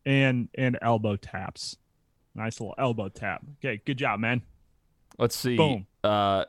[0.06, 1.76] and and elbow taps.
[2.34, 3.42] Nice little elbow tap.
[3.58, 4.42] Okay, good job, man.
[5.18, 5.56] Let's see.
[5.56, 5.86] Boom.
[6.04, 6.44] Uh,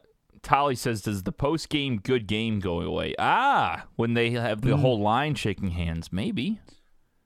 [0.48, 4.78] Tolly says, "Does the post game good game go away?" Ah, when they have the
[4.78, 6.60] whole line shaking hands, maybe.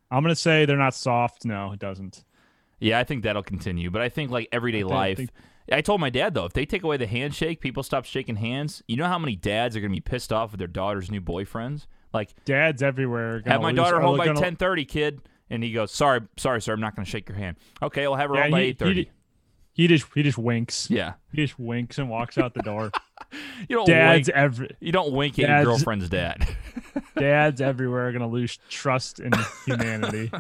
[0.10, 1.46] I'm gonna say they're not soft.
[1.46, 2.24] No, it doesn't.
[2.80, 3.92] Yeah, I think that'll continue.
[3.92, 5.18] But I think like everyday think- life.
[5.18, 5.30] think-
[5.72, 8.82] I told my dad though, if they take away the handshake, people stop shaking hands.
[8.88, 11.86] You know how many dads are gonna be pissed off with their daughter's new boyfriends?
[12.14, 13.42] Like, Dads everywhere.
[13.46, 15.22] have my daughter home by gonna- ten thirty, kid.
[15.52, 18.30] And he goes, "Sorry, sorry, sir, I'm not gonna shake your hand." Okay, I'll have
[18.32, 19.04] her Yeah, home by eight thirty.
[19.04, 19.12] he-
[19.74, 20.90] He just he just winks.
[20.90, 22.92] Yeah, He just winks and walks out the door.
[23.70, 24.38] you don't Dads wink.
[24.38, 26.48] every You don't wink at your girlfriend's dad.
[27.18, 29.32] dads everywhere are gonna lose trust in
[29.66, 30.32] humanity.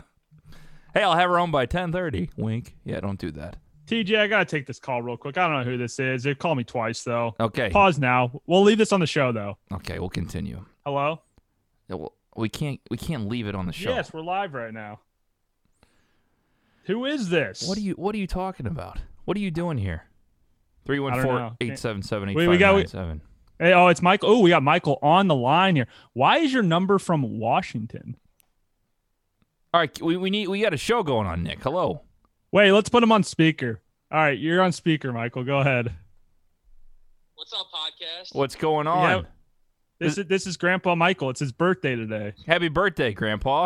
[0.93, 2.29] hey, I'll have her home by ten thirty.
[2.37, 2.75] Wink.
[2.83, 3.57] Yeah, don't do that.
[3.87, 5.37] TJ, I gotta take this call real quick.
[5.37, 6.23] I don't know who this is.
[6.23, 7.35] They called me twice though.
[7.39, 7.69] Okay.
[7.69, 8.41] Pause now.
[8.45, 9.57] We'll leave this on the show though.
[9.73, 10.63] Okay, we'll continue.
[10.85, 11.21] Hello.
[11.89, 13.89] Yeah, well, we can't we can't leave it on the show.
[13.89, 14.99] Yes, we're live right now.
[16.85, 17.67] Who is this?
[17.67, 18.99] What are you What are you talking about?
[19.25, 20.05] What are you doing here?
[20.85, 21.23] Three one know.
[21.23, 23.21] four Can't- eight seven seven eight Wait, we got- nine seven.
[23.59, 24.29] Hey, oh, it's Michael.
[24.31, 25.87] Oh, we got Michael on the line here.
[26.13, 28.17] Why is your number from Washington?
[29.73, 31.61] All right, we, we need we got a show going on, Nick.
[31.61, 32.01] Hello.
[32.51, 33.79] Wait, let's put him on speaker.
[34.11, 35.43] All right, you're on speaker, Michael.
[35.43, 35.93] Go ahead.
[37.35, 38.35] What's up, podcast?
[38.35, 39.19] What's going on?
[39.19, 39.27] Yeah.
[39.99, 41.29] This is this is Grandpa Michael.
[41.29, 42.33] It's his birthday today.
[42.47, 43.65] Happy birthday, Grandpa.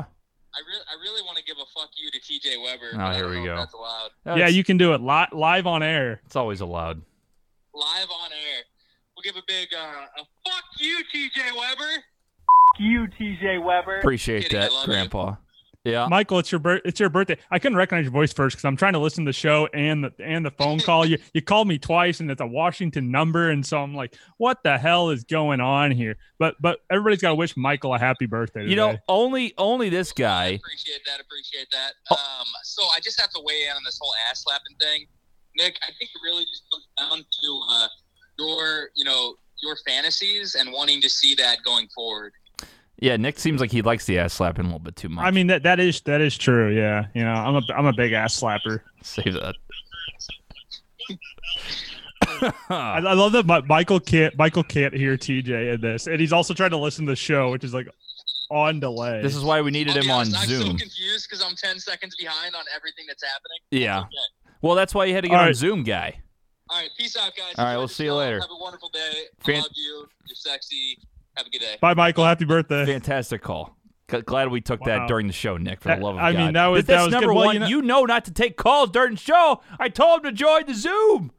[0.53, 1.44] I really, I really want to give a
[1.75, 2.91] fuck you to TJ Weber.
[2.99, 3.57] Oh, here we go.
[3.57, 4.09] That's allowed.
[4.37, 6.21] yeah, you can do it li- live on air.
[6.25, 7.01] It's always allowed.
[7.73, 8.63] Live on air.
[9.15, 11.91] We'll give a big uh, a fuck you, TJ Weber.
[11.91, 13.99] Fuck you, TJ Weber.
[13.99, 15.29] Appreciate Kidding, that, Grandpa.
[15.31, 15.37] you.
[15.85, 16.03] Grandpa.
[16.03, 16.07] Yeah.
[16.09, 17.37] Michael, it's your bir- it's your birthday.
[17.51, 20.03] I couldn't recognize your voice first because I'm trying to listen to the show and
[20.03, 21.05] the and the phone call.
[21.05, 24.63] You you called me twice and it's a Washington number, and so I'm like, what
[24.63, 26.17] the hell is going on here?
[26.39, 28.61] But but everybody's got to wish Michael a happy birthday.
[28.61, 28.69] Today.
[28.71, 30.45] You know, only only this I guy.
[30.45, 31.19] appreciate that.
[31.21, 31.93] Appreciate that.
[32.11, 32.15] Oh.
[32.39, 35.05] Um, so I just have to weigh in on this whole ass slapping thing,
[35.57, 35.77] Nick.
[35.83, 37.87] I think it really just comes down to uh,
[38.39, 42.33] your, you know, your fantasies and wanting to see that going forward.
[42.99, 45.25] Yeah, Nick seems like he likes the ass slapping a little bit too much.
[45.25, 46.73] I mean that that is that is true.
[46.73, 48.81] Yeah, you know, I'm a I'm a big ass slapper.
[49.03, 49.55] save that.
[52.41, 56.33] I, I love that Mi- Michael can't Michael can't hear TJ in this, and he's
[56.33, 57.87] also trying to listen to the show, which is like
[58.49, 59.21] on delay.
[59.21, 60.61] this is why we needed I'll him be on Zoom.
[60.61, 63.57] I'm so confused because I'm 10 seconds behind on everything that's happening.
[63.71, 63.99] Yeah.
[64.01, 64.09] Okay.
[64.61, 65.55] Well, that's why you had to get All on right.
[65.55, 66.19] Zoom, guy.
[66.69, 67.53] All right, peace out, guys.
[67.57, 68.39] All right, we'll see you later.
[68.39, 69.23] Have a wonderful day.
[69.47, 70.07] I love you.
[70.27, 70.97] You're sexy.
[71.37, 71.77] Have a good day.
[71.81, 72.25] Bye, Michael.
[72.25, 72.85] Happy birthday.
[72.85, 73.75] Fantastic call.
[74.07, 74.99] Glad we took Wow.
[74.99, 75.81] that during the show, Nick.
[75.81, 76.39] For That- the love of I God.
[76.39, 77.35] I mean, that was- That's that was number good.
[77.35, 77.53] Well, one.
[77.55, 79.61] you know- you know not to take calls during the show.
[79.79, 81.31] I told him to join the Zoom.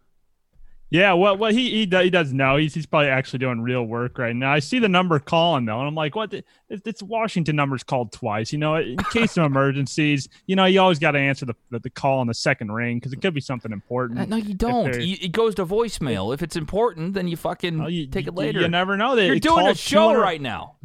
[0.88, 2.56] Yeah, well, well, he he does, he does know.
[2.56, 4.52] He's he's probably actually doing real work right now.
[4.52, 6.32] I see the number calling though, and I'm like, what?
[6.32, 6.46] It's,
[6.86, 8.52] it's Washington numbers called twice.
[8.52, 11.90] You know, in case of emergencies, you know, you always got to answer the, the
[11.90, 14.20] call on the second ring because it could be something important.
[14.20, 15.00] Uh, No, you don't.
[15.00, 16.32] You, it goes to voicemail.
[16.32, 18.60] If it's important, then you fucking Oh, you, take it later.
[18.60, 19.16] You never know.
[19.16, 20.76] They You're doing a show a- right now.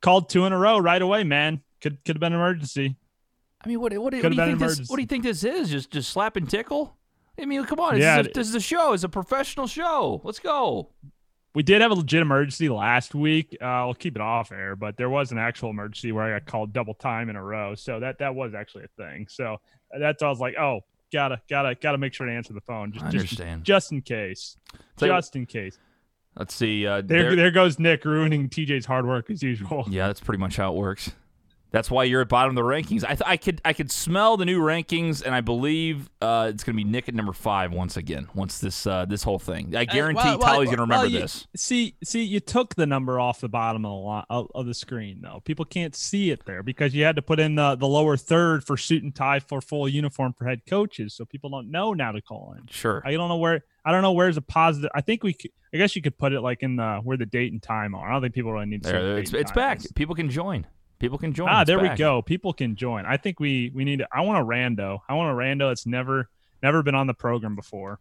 [0.00, 1.60] Called two in a row right away, man.
[1.82, 2.96] Could could have been an emergency.
[3.62, 4.88] I mean, what what, what do you think this?
[4.88, 5.70] What do you think this is?
[5.70, 6.96] Just just slap and tickle?
[7.40, 7.94] I mean, come on.
[7.94, 8.92] This, is, a, this is a show.
[8.92, 10.20] It's a professional show.
[10.24, 10.90] Let's go.
[11.54, 13.56] We did have a legit emergency last week.
[13.60, 16.46] Uh, I'll keep it off air, but there was an actual emergency where I got
[16.46, 17.74] called double time in a row.
[17.76, 19.26] So that that was actually a thing.
[19.28, 19.58] So
[19.96, 20.80] that's all I was like, oh,
[21.12, 23.62] gotta gotta gotta make sure to answer the phone just I understand.
[23.64, 24.56] just in case,
[24.98, 25.78] just in case.
[26.36, 26.84] Let's see.
[26.84, 29.86] Uh, There, there- there goes Nick ruining TJ's hard work as usual.
[29.88, 31.12] Yeah, that's pretty much how it works.
[31.74, 33.02] That's why you're at bottom of the rankings.
[33.02, 36.62] I, th- I could I could smell the new rankings, and I believe uh, it's
[36.62, 38.28] going to be Nick at number five once again.
[38.32, 41.10] Once this uh, this whole thing, I guarantee well, well, Tolly's going to remember well,
[41.10, 41.48] you- this.
[41.56, 45.18] See, see, you took the number off the bottom of the line, of, the screen
[45.20, 45.42] though.
[45.44, 48.62] People can't see it there because you had to put in the, the lower third
[48.62, 52.12] for suit and tie for full uniform for head coaches, so people don't know now
[52.12, 52.68] to call in.
[52.70, 53.02] Sure.
[53.04, 54.92] I don't know where I don't know where's a positive.
[54.94, 57.26] I think we could, I guess you could put it like in the where the
[57.26, 58.08] date and time are.
[58.08, 58.88] I don't think people really need to.
[58.90, 59.78] see There, it's it's back.
[59.78, 59.90] is.
[59.90, 60.68] People can join.
[61.04, 61.48] People can join.
[61.48, 62.22] Ah, It's there we go.
[62.22, 63.04] People can join.
[63.06, 63.98] I think we we need.
[64.00, 65.00] To, I want a rando.
[65.08, 66.28] I want a rando that's never
[66.62, 68.00] never been on the program before.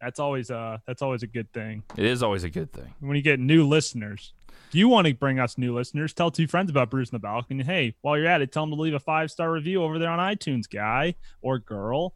[0.00, 2.94] That's always uh that's always a good thing It is always a good thing.
[3.00, 4.32] when you get new listeners.
[4.68, 7.20] If you want to bring us new listeners, tell two friends about Brews on the
[7.20, 7.64] Balcony.
[7.64, 10.10] Hey, while you're at it, tell them to leave a five star review over there
[10.10, 12.14] on iTunes, guy or girl.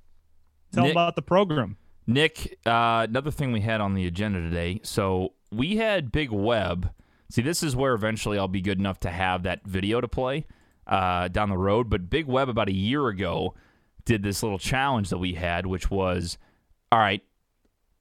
[0.73, 1.77] Tell them about the program.
[2.07, 4.81] Nick, uh, another thing we had on the agenda today.
[4.83, 6.91] So we had Big Web.
[7.33, 10.45] See, this is where eventually I'll be good enough to have that video to play
[10.87, 11.89] uh, down the road.
[11.89, 13.55] But Big Web, about a year ago,
[14.05, 16.37] did this little challenge that we had, which was
[16.91, 17.23] all right,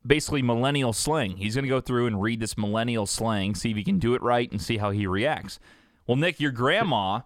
[0.06, 1.38] basically millennial slang.
[1.38, 4.16] He's going to go through and read this millennial slang, see if he can do
[4.16, 5.60] it right, and see how he reacts.
[6.06, 7.22] Well, Nick, your grandma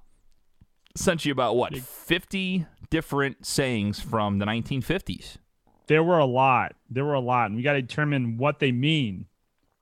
[0.95, 5.37] sent you about what, 50 different sayings from the 1950s?
[5.87, 6.75] There were a lot.
[6.87, 9.25] There were a lot, and we got to determine what they mean.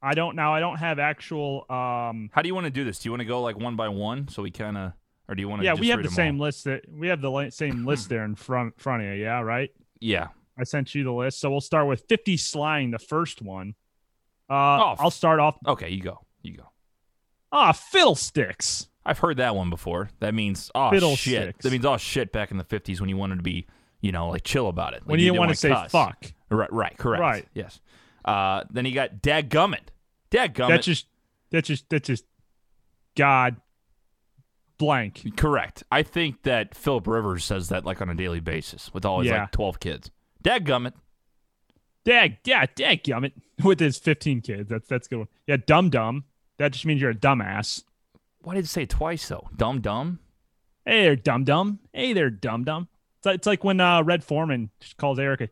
[0.04, 0.54] I don't now.
[0.54, 1.66] I don't have actual.
[1.70, 2.99] Um, How do you want to do this?
[2.99, 4.91] Do you want to go like one by one so we kind of,
[5.30, 5.66] or do you want to?
[5.66, 6.47] yeah, just we have the same all?
[6.47, 9.24] list that we have the same list there in front front of you.
[9.24, 9.70] Yeah, right.
[9.99, 10.28] Yeah.
[10.60, 13.74] I sent you the list, so we'll start with 50 slang, the first one.
[14.49, 15.58] Uh, Oh, I'll start off.
[15.66, 16.20] Okay, you go.
[16.43, 16.70] You go.
[17.51, 18.88] Ah, fiddlesticks.
[19.06, 20.10] I've heard that one before.
[20.20, 21.58] That means oh shit.
[21.60, 23.66] That means oh shit back in the fifties when you wanted to be,
[24.01, 25.01] you know, like chill about it.
[25.01, 25.91] Like, When you didn't want to say cuss.
[25.91, 26.26] fuck.
[26.49, 27.22] Right, right, correct.
[27.22, 27.47] Right.
[27.54, 27.80] Yes.
[28.24, 29.89] Uh, then you got dadgummit.
[30.34, 30.67] Dadgummit.
[30.69, 31.05] That's just
[31.51, 32.25] that's just that's just
[33.15, 33.57] God
[34.77, 35.36] blank.
[35.38, 35.84] correct.
[35.91, 39.29] I think that Philip Rivers says that like on a daily basis with all his
[39.29, 39.41] Yeah.
[39.41, 40.11] like twelve kids.
[40.43, 40.93] Dadgummit.
[42.05, 43.31] Dag, yeah, dag gummit
[43.63, 44.69] with his 15 kids.
[44.69, 45.27] That's that's a good one.
[45.47, 46.25] Yeah, dumb dumb.
[46.57, 47.84] That just means you're a dumbass.
[48.41, 49.47] Why did it say it twice though?
[49.55, 50.19] Dumb dumb.
[50.86, 51.79] Hey there, dumb dumb.
[51.93, 52.89] Hey there, dum dumb.
[53.19, 55.47] It's like, it's like when uh, Red Foreman just calls Erica,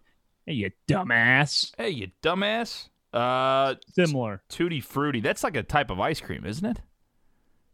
[0.46, 2.90] "Hey, you dumbass." Hey, you dumbass.
[3.14, 4.42] Uh, Similar.
[4.50, 5.20] tutti frutti.
[5.20, 6.82] That's like a type of ice cream, isn't it?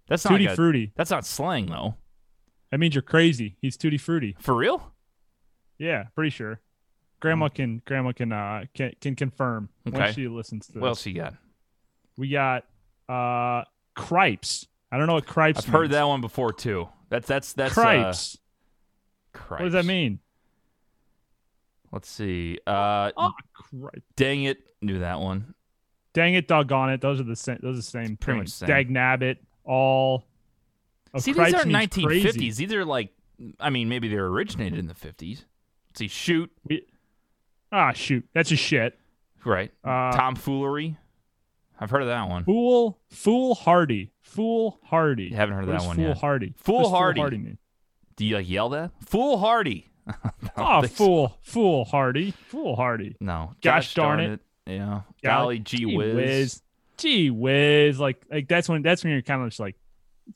[0.08, 0.92] That's not Tutti like a- frutti.
[0.96, 1.96] That's not slang though.
[2.72, 3.58] That means you're crazy.
[3.62, 4.36] He's tutti frutti.
[4.40, 4.94] For real?
[5.78, 6.60] Yeah, pretty sure.
[7.20, 9.98] Grandma can grandma can uh can can confirm Okay.
[9.98, 10.82] when she listens to this.
[10.82, 11.34] What else you got?
[12.18, 12.66] We got
[13.10, 13.64] uh
[13.96, 14.66] cripes.
[14.92, 15.60] I don't know what cripes.
[15.60, 16.88] I've heard that one before too.
[17.10, 18.38] That's that's that's cripes.
[19.36, 19.60] Uh, cripes.
[19.62, 20.20] what does that mean?
[21.92, 22.60] Let's see.
[22.68, 24.04] Uh, Oh, cripe.
[24.16, 25.54] dang it, knew that one.
[26.14, 27.02] Dang it, doggone it.
[27.02, 27.60] Those are the same.
[27.62, 28.18] Those are the same.
[28.18, 28.68] pretty much same.
[28.68, 29.38] Dag nabbit.
[29.64, 30.26] All.
[31.14, 32.04] Oh, see, these aren't 1950s.
[32.04, 32.52] crazy.
[32.66, 33.12] These are like,
[33.60, 35.44] I mean, maybe they originated in the 50s.
[35.96, 36.86] See, shoot, We,
[37.72, 38.28] ah, shoot.
[38.34, 38.98] That's just shit.
[39.46, 39.72] right?
[39.84, 40.98] Uh, Tomfoolery.
[41.80, 42.44] I've heard of that one.
[42.44, 45.26] Fool, foolhardy, foolhardy.
[45.26, 46.14] You haven't heard of What that one yet.
[46.16, 46.54] Foolhardy.
[46.58, 47.20] Foolhardy.
[47.22, 47.58] What does mean?
[48.16, 48.92] Do you like yell that?
[49.06, 49.88] Foolhardy.
[50.60, 51.06] Oh, think so.
[51.06, 53.16] fool, foolhardy, foolhardy.
[53.20, 53.54] No.
[53.62, 54.40] Gosh darn it.
[54.68, 55.02] Yeah.
[55.24, 56.16] Golly, gee whiz.
[56.16, 56.62] whiz.
[56.98, 58.00] Gee whiz.
[58.00, 59.76] Like, like that's when that's when you're kind of just like,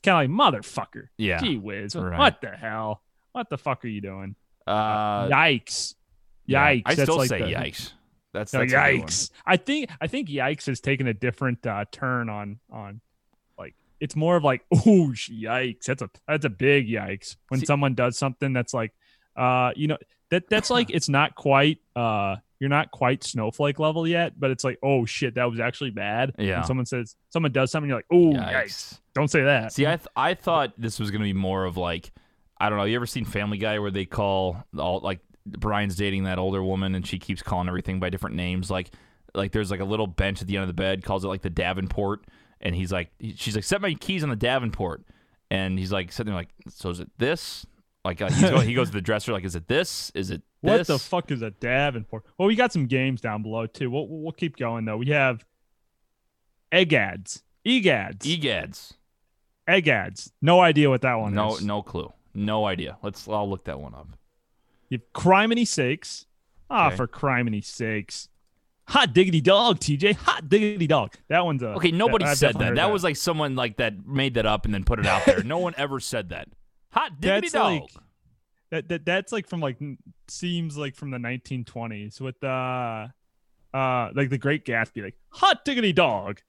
[0.02, 1.08] kind of like motherfucker.
[1.18, 1.40] Yeah.
[1.40, 1.94] Gee whiz.
[1.94, 2.18] Right.
[2.18, 3.02] What the hell?
[3.32, 4.34] What the fuck are you doing?
[4.66, 5.94] Uh, yikes.
[6.46, 6.72] yeah.
[6.72, 6.82] Yikes.
[6.86, 7.92] I That's still like say the- yikes.
[8.32, 9.08] That's, that's a good one.
[9.08, 9.30] yikes.
[9.44, 13.02] I think I think yikes has taken a different uh, turn on on
[13.58, 15.84] like it's more of like oh yikes.
[15.84, 18.92] That's a that's a big yikes when See- someone does something that's like
[19.36, 19.98] uh you know
[20.30, 24.62] that that's like it's not quite uh you're not quite snowflake level yet, but it's
[24.62, 26.34] like oh shit that was actually bad.
[26.38, 26.58] Yeah.
[26.58, 28.52] When someone says someone does something, you're like oh yikes.
[28.52, 29.00] Yikes.
[29.14, 29.72] Don't say that.
[29.72, 32.12] See, I th- I thought this was gonna be more of like,
[32.58, 32.84] I don't know.
[32.84, 36.94] You ever seen Family Guy where they call all like Brian's dating that older woman
[36.94, 38.70] and she keeps calling everything by different names?
[38.70, 38.92] Like,
[39.34, 41.42] like there's like a little bench at the end of the bed, calls it like
[41.42, 42.24] the Davenport,
[42.60, 45.02] and he's like, she's like, set my keys on the Davenport,
[45.50, 47.66] and he's like sitting there like, so is it this?
[48.04, 50.10] Like uh, he's going, he goes to the dresser like, is it this?
[50.14, 50.88] Is it What this?
[50.88, 52.24] the fuck is a Davenport?
[52.36, 53.90] Well, we got some games down below too.
[53.90, 54.96] We'll we'll keep going though.
[54.96, 55.44] We have
[56.70, 58.92] egg ads, egads.
[59.68, 60.32] Egads.
[60.40, 61.64] No idea what that one No, is.
[61.64, 62.12] no clue.
[62.34, 62.98] No idea.
[63.02, 63.28] Let's.
[63.28, 64.08] I'll look that one up.
[64.88, 66.26] You have criminy sakes.
[66.68, 66.96] Ah, Okay.
[66.96, 68.28] for criminy sakes.
[68.88, 70.14] Hot diggity dog, TJ.
[70.16, 71.14] Hot diggity dog.
[71.28, 72.86] That one's a Okay, nobody I've said definitely that.
[72.86, 72.92] that.
[72.92, 75.42] was like someone like that made that up and then put it out there.
[75.44, 76.48] no one ever said that.
[76.92, 77.80] Hot diggity That's dog.
[77.82, 77.90] like
[78.70, 79.04] that, that.
[79.04, 79.78] That's like from like
[80.28, 83.08] seems like from the 1920s with uh
[83.74, 86.40] uh like the Great Gatsby, like hot diggity dog,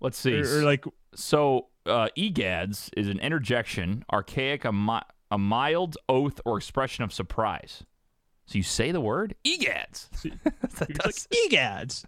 [0.00, 0.34] Let's see.
[0.40, 5.00] or, or like so, uh, egads is an interjection, archaic, a, mi-
[5.30, 7.82] a mild oath or expression of surprise.
[8.46, 10.08] So you say the word egads.
[10.22, 12.04] that, you're does- just like egads,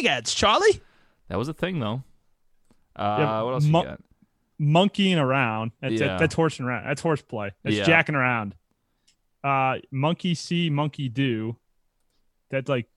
[0.00, 0.80] egads, Charlie.
[1.28, 2.02] that was a thing though.
[2.94, 4.00] Uh, Yeah, what else you got?
[4.58, 5.72] Monkeying around.
[5.80, 6.06] That's Yeah.
[6.08, 6.86] that, that's horsing around.
[6.86, 7.50] That's horseplay.
[7.62, 7.84] That's Yeah.
[7.84, 8.54] jacking around.
[9.44, 11.56] Uh, monkey see, monkey do.
[12.50, 12.88] That's like,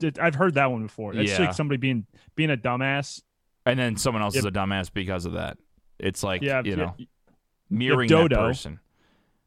[0.00, 1.14] that- I've heard that one before.
[1.14, 1.46] That's Yeah.
[1.46, 2.06] like somebody being
[2.36, 3.22] being a dumbass.
[3.66, 5.58] And then someone else is a dumbass because of that.
[5.98, 6.94] It's like Yeah, you know
[7.68, 8.36] mirroring that Dodo.
[8.36, 8.80] person.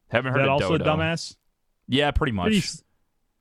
[0.10, 0.84] Haven't heard that of also Dodo.
[0.84, 1.36] a dumbass?
[1.88, 2.54] Yeah, pretty much.
[2.60, 2.84] City,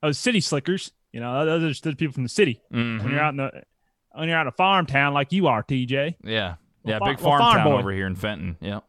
[0.03, 0.93] oh, city slickers.
[1.12, 2.62] You know, those are just people from the city.
[2.72, 3.03] Mhm.
[3.03, 3.64] When you're out in the
[4.12, 6.16] when you're out in a farm town like you are, TJ.
[6.24, 6.55] Yeah.
[6.85, 7.78] Yeah, Well, big farm, farm town boy.
[7.78, 8.57] over here in Fenton.
[8.61, 8.81] Yeah.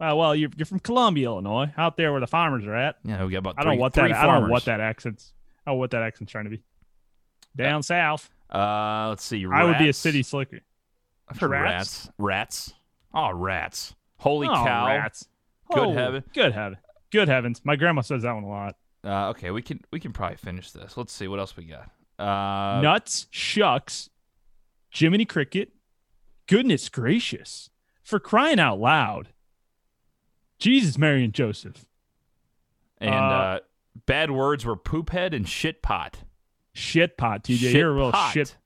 [0.00, 2.96] Uh, well, you're, you're from Columbia, Illinois, out there where the farmers are at.
[3.04, 4.12] Yeah, we got about Three, I don't know what that.
[4.12, 5.32] I don't know what that accent's.
[5.66, 6.62] I don't know what that accent's trying to be.
[7.56, 9.46] Down south, Uh, let's see.
[9.50, 10.60] I would be a city slicker.
[11.28, 12.10] I've Rats?
[12.18, 12.68] rats.
[12.68, 12.74] Rats.
[13.14, 13.94] Oh, rats.
[14.18, 14.86] Holy oh, cow.
[14.88, 15.28] rats!
[15.72, 16.24] Good Oh, heaven.
[16.34, 16.78] Good heaven.
[17.10, 17.60] Good heavens.
[17.64, 18.76] My grandma says that one a lot.
[19.04, 20.96] Uh, okay, we can we can probably finish this.
[20.96, 21.90] Let's see what else we got.
[22.18, 24.10] Uh, Nuts, shucks,
[24.90, 25.70] Jiminy Cricket.
[26.46, 27.70] Goodness gracious!
[28.02, 29.28] For crying out loud.
[30.58, 31.84] Jesus, Mary, and Joseph.
[32.98, 33.58] and uh, uh,
[34.06, 36.18] bad words were poop head and shit pot.
[36.72, 37.58] Shit pot, TJ.
[37.58, 38.32] Shit You're a real pot.
[38.32, 38.56] shit.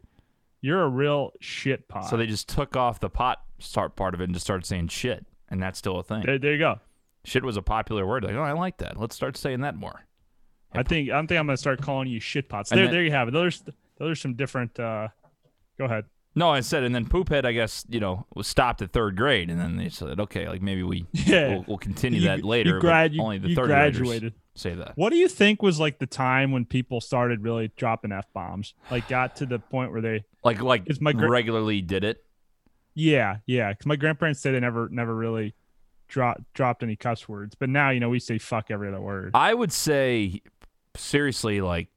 [0.61, 2.09] You're a real shit pot.
[2.09, 4.89] So they just took off the pot start part of it and just started saying
[4.89, 6.25] shit, and that's still a thing.
[6.27, 6.79] there, there you go.
[7.25, 8.25] Shit was a popular word.
[8.25, 8.97] Like, oh, I like that.
[8.99, 10.05] Let's start saying that more.
[10.73, 12.71] I think I think I'm gonna start calling you shit pots.
[12.71, 13.31] There, then- there you have it.
[13.33, 14.79] Those are, those are some different.
[14.79, 15.09] uh
[15.79, 16.05] Go ahead.
[16.39, 19.51] No, I said, and then Poophead, I guess, you know, was stopped at third grade,
[19.51, 21.49] and then they said, okay, like maybe we Yeah.
[21.49, 22.75] we'll, we'll continue You- that later.
[22.77, 24.35] You, grad, you, only the you third graduated.
[24.55, 24.93] say that.
[24.97, 28.75] What do you think was like the time when people started really dropping f bombs?
[28.91, 32.25] Like got to the point where they, Like, like my gra- regularly did it.
[32.95, 33.71] yeah, yeah.
[33.73, 35.55] Because my grandparents say they never, never really
[36.09, 39.33] dropped dropped any cuss words, but now you know we say fuck every other word.
[39.35, 40.41] I would say,
[40.97, 41.89] seriously, like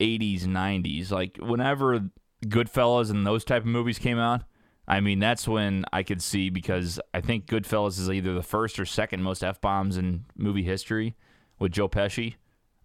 [0.00, 2.00] 80s, 90s, like whenever
[2.46, 4.42] Goodfellas and those type of movies came out.
[4.88, 8.78] I mean, that's when I could see because I think Goodfellas is either the first
[8.80, 11.14] or second most f bombs in movie history
[11.58, 12.34] with Joe Pesci.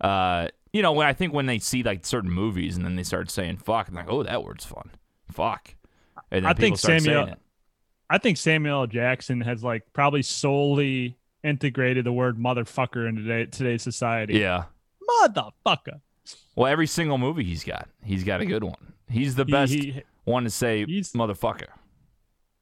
[0.01, 3.03] Uh, you know, when I think when they see like certain movies and then they
[3.03, 4.91] start saying "fuck," I'm like, "Oh, that word's fun."
[5.31, 5.75] Fuck.
[6.31, 7.35] And then I think Samuel-
[8.09, 8.87] I think Samuel L.
[8.87, 14.37] Jackson has like probably solely integrated the word motherfucker into today, today's society.
[14.37, 14.65] Yeah.
[15.23, 16.01] Motherfucker.
[16.55, 18.93] Well, every single movie he's got, he's got a good one.
[19.09, 21.67] He's the He- best he- one to say "motherfucker."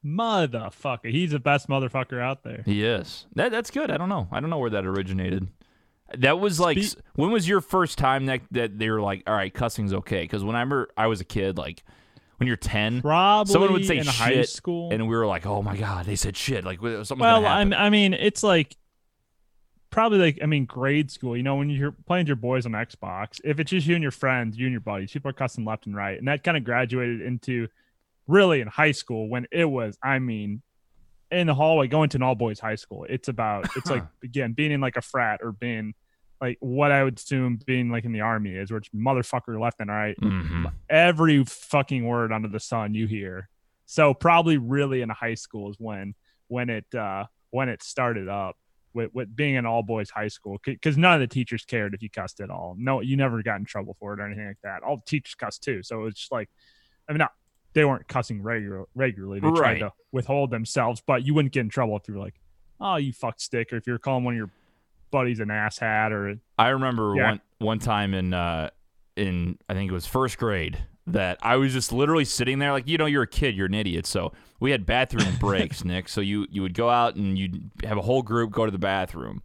[0.04, 1.10] motherfucker.
[1.10, 2.62] He's the best motherfucker out there.
[2.66, 3.26] He is.
[3.34, 3.90] That that's good.
[3.90, 4.28] I don't know.
[4.30, 5.48] I don't know where that originated.
[6.18, 9.34] That was like Spe- when was your first time that that they were like, all
[9.34, 10.22] right, cussing's okay?
[10.22, 11.82] Because whenever I was a kid, like
[12.36, 14.90] when you're ten, Probably someone would say in shit, high school.
[14.92, 16.64] and we were like, oh my god, they said shit.
[16.64, 17.72] Like something's well, gonna happen.
[17.72, 18.76] I'm, I mean, it's like
[19.94, 21.36] probably like I mean, grade school.
[21.36, 24.10] You know, when you're playing your boys on Xbox, if it's just you and your
[24.10, 26.64] friends, you and your buddies, people are cussing left and right, and that kind of
[26.64, 27.68] graduated into
[28.26, 29.96] really in high school when it was.
[30.02, 30.62] I mean,
[31.30, 33.06] in the hallway going to an all boys high school.
[33.08, 35.94] It's about it's like again being in like a frat or being
[36.40, 39.88] like what I would assume being like in the army is, which motherfucker left and
[39.88, 40.72] right Mhm.
[40.90, 43.48] every fucking word under the sun you hear.
[43.86, 46.14] So probably really in high school is when
[46.48, 48.56] when it uh when it started up
[48.94, 52.02] with, with being an all boys high school because none of the teachers cared if
[52.02, 52.76] you cussed at all.
[52.78, 54.82] No, you never got in trouble for it or anything like that.
[54.82, 56.48] All the teachers cussed too, so it was just like
[57.08, 57.32] I mean not
[57.74, 59.40] they weren't cussing regular regularly.
[59.40, 59.56] They Right.
[59.56, 62.36] tried to withhold themselves, but you wouldn't get in trouble if you were like,
[62.80, 64.50] oh you fuck stick, or if you're calling one of your
[65.10, 67.26] buddies an ass hat or I remember Yeah.
[67.30, 68.70] one one time in uh
[69.16, 72.88] in I think it was first grade that I was just literally sitting there like
[72.88, 74.06] you know you're a kid you're an idiot.
[74.06, 76.08] So we had bathroom breaks Nick.
[76.08, 78.78] So you you would go out and you'd have a whole group go to the
[78.78, 79.42] bathroom.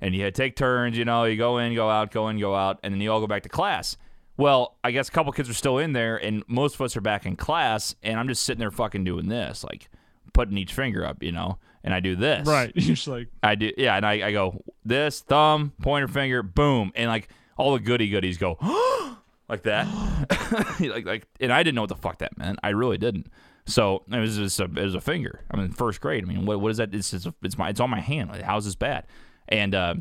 [0.00, 2.38] And you had to take turns you know you go in go out go in
[2.38, 3.96] go out and then you all go back to class.
[4.36, 7.00] Well I guess a couple kids are still in there and most of us are
[7.00, 9.90] back in class and I'm just sitting there fucking doing this like
[10.32, 12.46] putting each finger up you know and I do this.
[12.46, 12.72] Right.
[12.76, 16.92] You're just like I do, yeah, and I, I go this thumb, pointer finger, boom,
[16.94, 18.56] and like all the goody goodies go
[19.48, 19.86] like that,
[20.80, 22.58] like like, and I didn't know what the fuck that meant.
[22.62, 23.26] I really didn't.
[23.66, 25.44] So it was just a, it was a finger.
[25.50, 26.24] I'm in first grade.
[26.24, 26.94] I mean, what what is that?
[26.94, 28.30] It's just a, it's my it's on my hand.
[28.30, 29.06] Like, how's this bad?
[29.48, 29.94] And uh,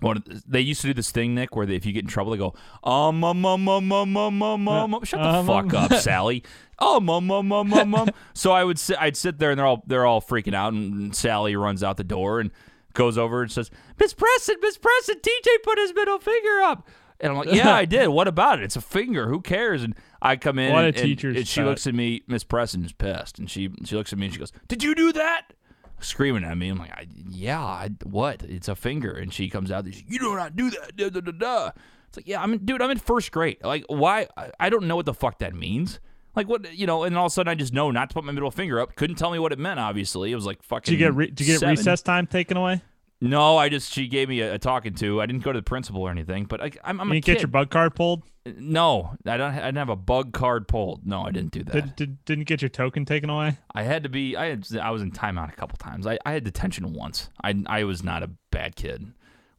[0.00, 2.32] what they used to do this thing, Nick, where they, if you get in trouble,
[2.32, 4.94] they go um um um um um um um um.
[4.94, 5.04] um.
[5.04, 5.84] Shut the Um, fuck um.
[5.84, 6.44] up, Sally.
[6.78, 8.08] Um um um um um um.
[8.32, 11.14] So I would sit, I'd sit there, and they're all they're all freaking out, and
[11.14, 12.50] Sally runs out the door and
[12.94, 16.88] goes over and says, "Miss Preston, Miss Preston, TJ put his middle finger up."
[17.20, 18.08] And I'm like, "Yeah, I did.
[18.08, 18.64] What about it?
[18.64, 19.28] It's a finger.
[19.28, 21.94] Who cares?" And I come in, What a and, and- teacher's and she looks at
[21.94, 22.22] me.
[22.26, 24.94] Miss Preston is pissed, and she she looks at me and she goes, "Did you
[24.94, 25.52] do that?"
[26.00, 26.68] Screaming at me.
[26.68, 28.42] I'm like, I, "Yeah, I, what?
[28.42, 29.84] It's a finger." And she comes out.
[29.84, 30.96] and she's, You do not do that.
[30.96, 31.70] Da, da, da, da.
[32.08, 32.82] It's like, yeah, I'm in, dude.
[32.82, 33.56] I'm in first grade.
[33.62, 34.26] Like, why?
[34.36, 36.00] I, I don't know what the fuck that means.
[36.36, 38.24] Like what you know, and all of a sudden I just know not to put
[38.24, 38.96] my middle finger up.
[38.96, 39.78] Couldn't tell me what it meant.
[39.78, 40.90] Obviously, it was like fucking.
[40.92, 41.76] did you get re- did you get seven.
[41.76, 42.82] recess time taken away?
[43.28, 45.20] No, I just she gave me a, a talking to.
[45.20, 47.24] I didn't go to the principal or anything, but I, I'm, I'm You a didn't
[47.24, 47.32] kid.
[47.34, 48.22] get your bug card pulled?
[48.46, 49.52] Uh, no, I don't.
[49.52, 51.06] I didn't have a bug card pulled.
[51.06, 51.72] No, I didn't do that.
[51.72, 53.56] Did, did, didn't get your token taken away?
[53.74, 54.36] I had to be.
[54.36, 54.66] I had.
[54.80, 56.06] I was in timeout a couple times.
[56.06, 57.30] I, I had detention once.
[57.42, 59.06] I I was not a bad kid.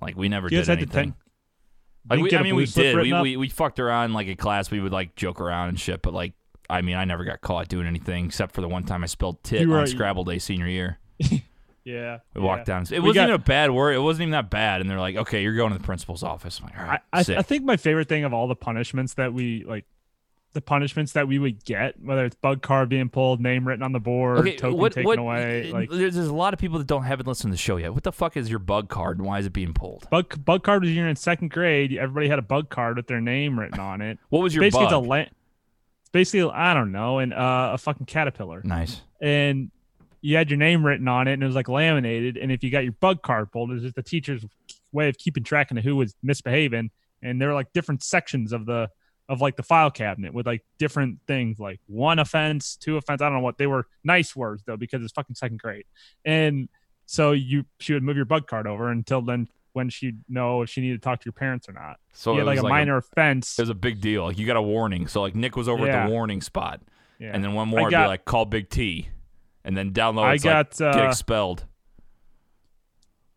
[0.01, 1.11] Like we never You did anything.
[1.11, 1.15] deten-
[2.09, 2.95] Like we, I mean, we did.
[2.97, 4.69] We, we we fucked around like in class.
[4.69, 6.03] We would like joke around and shit.
[6.03, 6.33] But like,
[6.69, 9.43] I mean, I never got caught doing anything except for the one time I spelled
[9.43, 10.99] tit You were- on Scrabble Day senior year.
[11.85, 12.17] Yeah.
[12.33, 12.47] We yeah.
[12.47, 12.83] walked down.
[12.83, 13.93] It We wasn't got- even a bad word.
[13.93, 14.81] It wasn't even that bad.
[14.81, 16.59] And they're like, okay, you're going to the principal's office.
[16.59, 17.19] I'm like, all I, right, I.
[17.37, 19.85] I think my favorite thing of all the punishments that we like,
[20.53, 23.91] the punishments that we would get, whether it's bug card being pulled, name written on
[23.91, 26.77] the board, okay, token what, taken what, away, like there's, there's a lot of people
[26.79, 27.93] that don't haven't listened to the show yet.
[27.93, 30.09] What the fuck is your bug card and why is it being pulled?
[30.09, 31.93] bug bug card was you're in second grade.
[31.97, 34.17] Everybody had a bug card with their name written on it.
[34.29, 34.93] What was your basically, bug?
[34.93, 39.01] it's a la- it's basically I don't know, and uh, a fucking caterpillar, nice.
[39.19, 39.71] and
[40.25, 42.35] you had your name written on it, and it was like laminated.
[42.37, 44.43] And if you got your bug card pulled, it was just the teacher's
[44.91, 46.89] way of keeping track of who was misbehaving.
[47.21, 48.89] And there were like different sections of the
[49.27, 53.21] of like the file cabinet with like different things like one offense, two offense.
[53.21, 55.85] I don't know what they were nice words though because it's fucking second grade.
[56.23, 56.69] And
[57.05, 60.69] so you she would move your bug card over until then when she'd know if
[60.69, 61.97] she needed to talk to your parents or not.
[62.13, 63.59] So you had like a minor offense.
[63.59, 64.25] it was a big deal.
[64.25, 65.07] Like you got a warning.
[65.07, 66.81] So like Nick was over at the warning spot,
[67.19, 67.31] yeah.
[67.33, 69.09] and then one I more would got- be like call Big T,
[69.65, 71.65] and then down low I it's like got, get uh, expelled.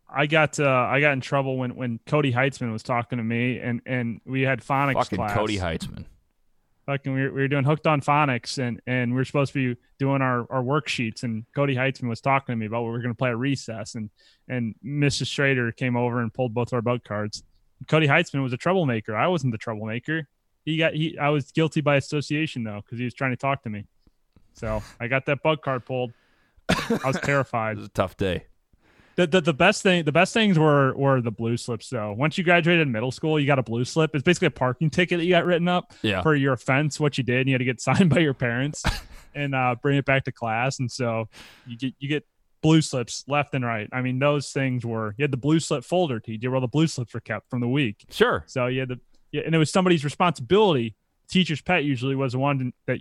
[0.09, 3.59] I got uh, I got in trouble when when Cody Heitzman was talking to me
[3.59, 5.35] and and we had phonics Fucking class.
[5.35, 6.05] Cody Heitzman.
[6.87, 9.75] fucking we were, we were doing hooked on phonics and and we were supposed to
[9.75, 12.93] be doing our, our worksheets and cody heitzman was talking to me about what we
[12.93, 14.09] were going to play at recess and
[14.49, 17.43] and mrs Schrader came over and pulled both our bug cards
[17.89, 20.27] cody heitzman was a troublemaker i wasn't the troublemaker
[20.65, 23.63] he got he i was guilty by association though because he was trying to talk
[23.63, 23.85] to me
[24.59, 26.13] so i got that bug card pulled
[26.69, 27.77] i was terrified.
[27.77, 28.45] It was a tough day.
[29.17, 32.37] the, the, the best thing the best things were were the blue slips though once
[32.39, 35.25] you graduated middle school you got a blue slip it's basically a parking ticket that
[35.25, 36.23] you got written up Yeah.
[36.23, 38.85] for your offense, what you did, and you had to get signed by your parents
[39.35, 40.79] and uh, bring it back to class.
[40.79, 41.29] And so
[41.67, 42.27] you get you get
[42.61, 43.89] blue slips left and right.
[43.93, 46.67] I mean, those things were you had the blue slip folder, TJ, where all the
[46.69, 48.05] blue slips were kept from the week.
[48.11, 48.43] Sure.
[48.47, 49.01] So you had the
[49.33, 50.95] yeah, and it was somebody's responsibility.
[51.29, 52.99] Teacher's pet usually was the one that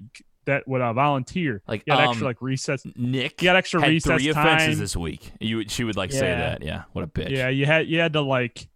[0.48, 1.62] that would uh, volunteer.
[1.68, 2.84] Like, you had um, extra like recess.
[2.96, 4.80] Nick You got extra had recess three offenses time.
[4.80, 5.32] this week.
[5.40, 6.64] You she would like say that.
[6.64, 6.84] Yeah.
[6.94, 7.30] What a bitch.
[7.30, 8.68] Yeah, you had you had to like,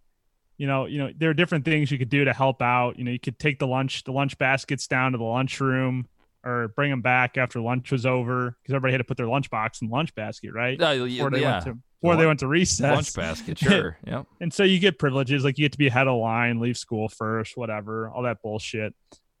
[0.56, 2.98] you know, you know, there are different things you could do to help out.
[2.98, 6.06] You know, you could take the lunch the lunch baskets down to the lunchroom
[6.44, 9.48] or bring them back after lunch was over because everybody had to put their lunch
[9.50, 10.80] box in the lunch basket, right?
[10.80, 11.52] Uh, yeah, Before they yeah.
[11.52, 12.94] went to before they went to recess.
[12.94, 13.58] Lunch basket.
[13.58, 13.96] Sure.
[14.06, 14.26] yep.
[14.40, 17.08] And so you get privileges like you get to be ahead of line, leave school
[17.08, 18.92] first, whatever, all that bullshit.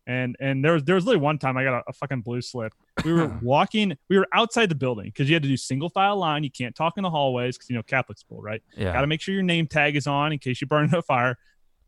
[0.06, 2.40] And and there was there was literally one time I got a, a fucking blue
[2.40, 2.74] slip.
[3.04, 6.16] We were walking, we were outside the building because you had to do single file
[6.16, 6.42] line.
[6.42, 8.62] You can't talk in the hallways because you know Catholic school, right?
[8.76, 8.92] Yeah.
[8.92, 11.02] Got to make sure your name tag is on in case you burn in a
[11.02, 11.38] fire,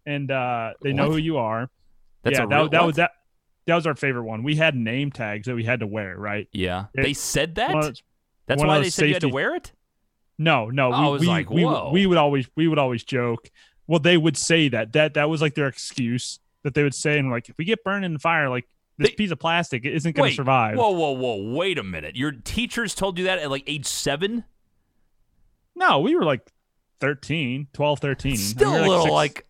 [0.06, 1.70] and uh, they know who you are.
[2.22, 3.10] That's yeah, that, real, that was that.
[3.66, 4.42] That was our favorite one.
[4.42, 6.46] We had name tags that we had to wear, right?
[6.52, 6.86] Yeah.
[6.94, 7.72] It- they said that.
[7.72, 8.02] Those-
[8.46, 9.72] That's why they said you had to wear it.
[10.38, 10.92] No, no.
[10.92, 11.90] Oh, we, I was we, like, we, whoa.
[11.92, 13.50] we would always we would always joke.
[13.86, 17.18] Well, they would say that that that was like their excuse that they would say,
[17.18, 18.66] and like if we get burned in the fire, like
[18.98, 20.76] this They- piece of plastic isn't going to survive.
[20.76, 21.52] Whoa, whoa, whoa!
[21.54, 22.16] Wait a minute.
[22.16, 24.44] Your teachers told you that at like age seven.
[25.76, 26.50] No, we were like
[27.00, 28.36] 13, 12, 13.
[28.36, 29.46] Still We were a little six- like,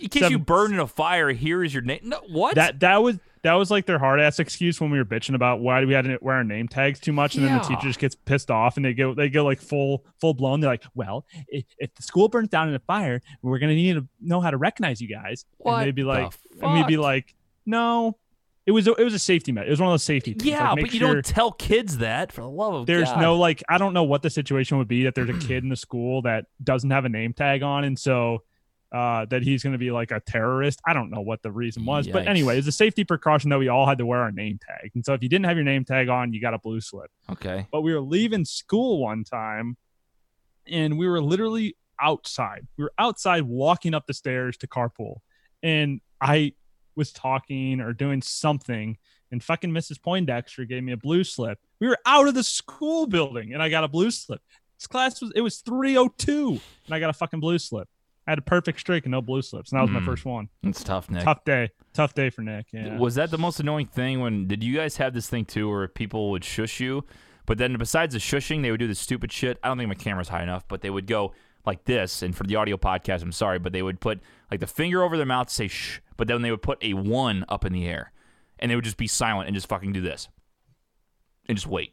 [0.00, 2.00] In case you burn in a fire, here is your name.
[2.04, 2.54] No, what?
[2.54, 5.60] that that was that was like their hard ass excuse when we were bitching about
[5.60, 7.82] why do we had to wear our name tags too much, and then the teacher
[7.82, 10.58] just gets pissed off and they go they go like full full blown.
[10.60, 13.94] They're like, well, if, if the school burns down in a fire, we're gonna need
[13.94, 15.44] to know how to recognize you guys.
[15.58, 18.18] What and they'd be the like, and we'd be like, no,
[18.66, 19.68] it was a, it was a safety net.
[19.68, 20.44] It was one of those safety things.
[20.44, 22.86] yeah, Like, but you sure don't tell kids that for the love of God.
[22.88, 23.20] There's God.
[23.20, 25.68] no like I don't know what the situation would be that there's a kid in
[25.68, 28.42] the school that doesn't have a name tag on, and so
[28.92, 30.80] uh, that he's going to be like a terrorist.
[30.86, 33.68] I don't know what the reason was, but anyway, it's a safety precaution that we
[33.68, 34.92] all had to wear our name tag.
[34.94, 37.10] And so if you didn't have your name tag on, you got a blue slip.
[37.30, 37.66] Okay.
[37.70, 39.76] But we were leaving school one time
[40.66, 42.66] and we were literally outside.
[42.76, 45.18] We were outside walking up the stairs to carpool.
[45.62, 46.52] And I
[46.94, 48.96] was talking or doing something,
[49.30, 50.00] and fucking Mrs.
[50.00, 51.58] Poindexter gave me a blue slip.
[51.80, 54.40] We were out of the school building and I got a blue slip.
[54.78, 57.88] This class was it was 302 and I got a fucking blue slip.
[58.26, 59.70] I had a perfect streak and no blue slips.
[59.70, 60.04] And that was my Mm.
[60.04, 60.48] first one.
[60.62, 61.22] It's tough, Nick.
[61.24, 61.70] Tough day.
[61.94, 62.66] Tough day for Nick.
[62.72, 62.98] Yeah.
[62.98, 65.86] Was that the most annoying thing when did you guys have this thing too where
[65.88, 67.04] people would shush you,
[67.46, 69.58] but then besides the shushing, they would do the stupid shit.
[69.62, 71.32] I don't think my camera's high enough, but they would go
[71.64, 74.20] like this, and for the audio podcast, I'm sorry, but they would put
[74.50, 76.94] like the finger over their mouth to say shh, but then they would put a
[76.94, 78.12] one up in the air,
[78.58, 80.28] and they would just be silent and just fucking do this,
[81.48, 81.92] and just wait.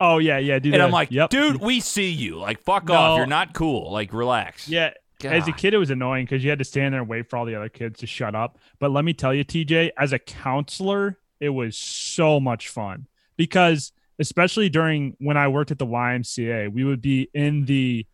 [0.00, 0.84] Oh yeah, yeah, do And that.
[0.86, 1.30] I'm like, yep.
[1.30, 2.36] dude, we see you.
[2.38, 2.94] Like, fuck No.
[2.94, 3.16] off.
[3.16, 3.90] You're not cool.
[3.90, 4.68] Like, relax.
[4.68, 4.90] Yeah.
[5.24, 7.36] As a kid, it was annoying because you had to stand there and wait for
[7.36, 8.58] all the other kids to shut up.
[8.78, 13.06] But let me tell you, TJ, as a counselor, it was so much fun
[13.36, 18.06] because, especially during when I worked at the YMCA, we would be in the,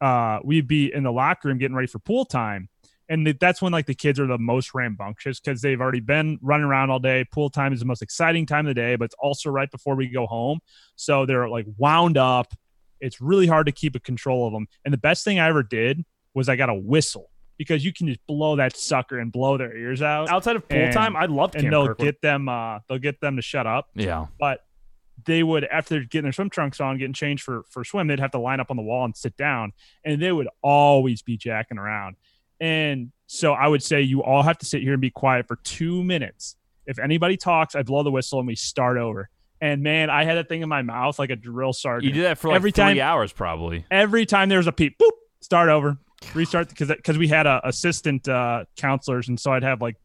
[0.00, 2.68] uh, we'd be in the locker room getting ready for pool time,
[3.08, 6.66] and that's when like the kids are the most rambunctious because they've already been running
[6.66, 7.24] around all day.
[7.32, 9.94] Pool time is the most exciting time of the day, but it's also right before
[9.94, 10.60] we go home,
[10.96, 12.52] so they're like wound up.
[13.00, 14.68] It's really hard to keep a control of them.
[14.84, 16.04] And the best thing I ever did
[16.36, 19.74] was I got a whistle because you can just blow that sucker and blow their
[19.76, 22.04] ears out, Outside of pool And- time, I loved and Camp they'll Kirkwood.
[22.06, 22.48] get them.
[22.48, 23.88] Uh, they'll get them to shut up.
[23.94, 24.26] Yeah.
[24.38, 24.60] But
[25.24, 28.20] they would after they're getting their swim trunks on, getting changed for for swim, they'd
[28.20, 29.72] have to line up on the wall and sit down,
[30.04, 32.16] and they would always be jacking around.
[32.60, 35.56] And so I would say you all have to sit here and be quiet for
[35.56, 36.56] two minutes.
[36.86, 39.28] If anybody talks, I blow the whistle and we start over.
[39.60, 42.26] And man, I had that thing in my mouth like a drill sergeant You did
[42.28, 43.84] that for like Every three time- hours, probably.
[43.90, 45.10] every time there was a peep, boop,
[45.40, 45.96] start over,
[46.34, 49.96] restart because because we had a assistant uh, counselors, and so I'd have like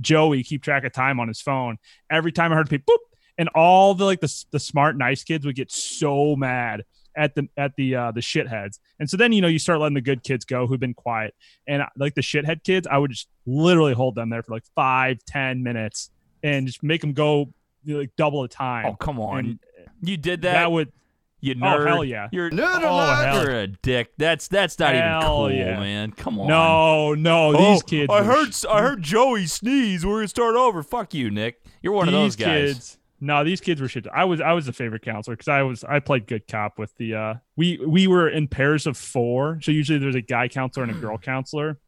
[0.00, 1.76] Joey keep track of time on his phone.
[2.10, 5.44] Every time I heard people boop, and all the like the the smart nice kids
[5.46, 6.84] would get so mad
[7.16, 8.78] at the at the uh, the shitheads.
[9.00, 11.34] And so then you know you start letting the good kids go who've been quiet,
[11.66, 15.18] and like the shithead kids, I would just literally hold them there for like five
[15.26, 16.10] ten minutes
[16.42, 17.52] and just make them go
[17.86, 18.86] like double the time.
[18.86, 19.58] Oh come on, And
[20.02, 20.52] you did that.
[20.52, 20.92] that would
[21.40, 21.62] you nerd.
[21.62, 21.86] oh, nerd.
[21.86, 22.28] hell yeah.
[22.32, 23.42] You're Oh, hell.
[23.42, 24.12] You're a dick.
[24.18, 25.78] That's that's not even cool, yeah.
[25.78, 26.12] man.
[26.12, 26.48] Come on.
[26.48, 28.08] no no these kids.
[28.10, 30.04] Oh, I heard sh- I heard Joey sneeze.
[30.04, 30.82] We're gonna start over.
[30.82, 31.62] Fuck you, Nick.
[31.82, 32.72] You're one of those these guys.
[32.74, 32.98] kids.
[33.20, 34.06] No, these kids were shit.
[34.14, 36.94] I was I was the favorite counselor because I was I played good cop with
[36.98, 39.58] the uh we we were in pairs of four.
[39.62, 41.78] So usually there's a guy counselor and a girl counselor.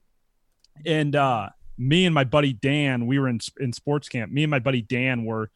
[0.85, 4.33] And uh me and my buddy Dan, we were in in sports camp.
[4.33, 5.51] Me and my buddy Dan were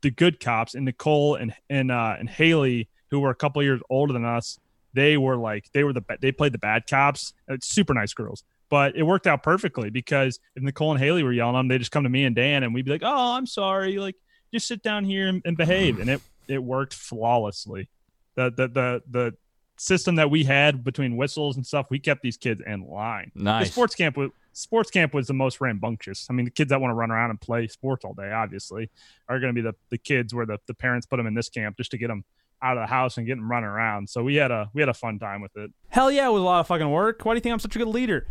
[0.00, 3.80] the good cops, and Nicole and and uh and Haley, who were a couple years
[3.90, 4.58] older than us,
[4.94, 7.34] they were like they were the they played the bad cops.
[7.46, 8.42] It's super nice girls.
[8.70, 11.76] But it worked out perfectly because if Nicole and Haley were yelling at them, they
[11.76, 13.98] just come to me and Dan, and we'd be like, "Oh, I'm sorry.
[13.98, 14.16] Like,
[14.52, 17.88] just sit down here and, and behave." And it it worked flawlessly.
[18.34, 19.34] The the the the
[19.76, 23.30] system that we had between whistles and stuff, we kept these kids in line.
[23.34, 23.72] The Nice.
[23.72, 26.26] sports camp was sports camp was the most rambunctious.
[26.30, 28.88] I mean, the kids that want to run around and play sports all day, obviously,
[29.28, 31.50] are going to be the the kids where the, the parents put them in this
[31.50, 32.24] camp just to get them
[32.62, 34.08] out of the house and get them running around.
[34.08, 35.70] So we had a we had a fun time with it.
[35.88, 37.24] Hell yeah, it was a lot of fucking work.
[37.24, 38.26] Why do you think I'm such a good leader?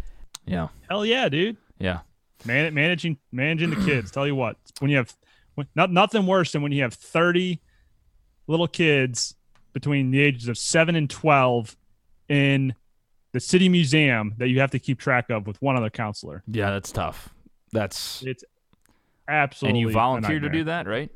[0.45, 0.69] Yeah.
[0.89, 1.57] Hell yeah, dude.
[1.79, 1.99] Yeah.
[2.45, 4.09] Man, managing managing the kids.
[4.09, 5.15] Tell you what, when you have
[5.55, 7.61] when, not, nothing worse than when you have thirty
[8.47, 9.35] little kids
[9.73, 11.75] between the ages of seven and twelve
[12.29, 12.73] in
[13.33, 16.43] the city museum that you have to keep track of with one other counselor.
[16.47, 17.29] Yeah, that's tough.
[17.71, 18.43] That's It's
[19.27, 21.09] absolutely and you volunteer to do that, right?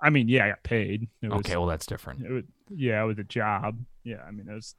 [0.00, 1.08] I mean, yeah, I got paid.
[1.22, 2.24] It was, Okay, well that's different.
[2.24, 3.78] it was, yeah, it was a job.
[4.04, 4.74] Yeah, I mean, it was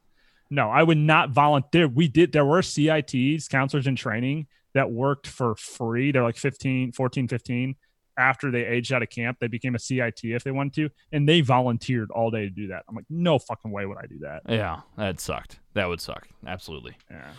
[0.50, 1.88] no, I would not volunteer.
[1.88, 6.12] We did, there were CITs, counselors in training that worked for free.
[6.12, 7.76] They're like 15, 14, 15.
[8.18, 11.30] After they aged out of camp, they became a CIT if they wanted to, and
[11.30, 12.84] they volunteered all day to do that.
[12.90, 14.42] I'm like, no fucking way would I do that.
[14.50, 15.60] Yeah, that sucked.
[15.74, 16.28] That would suck.
[16.46, 16.98] Absolutely.
[17.10, 17.30] Yeah.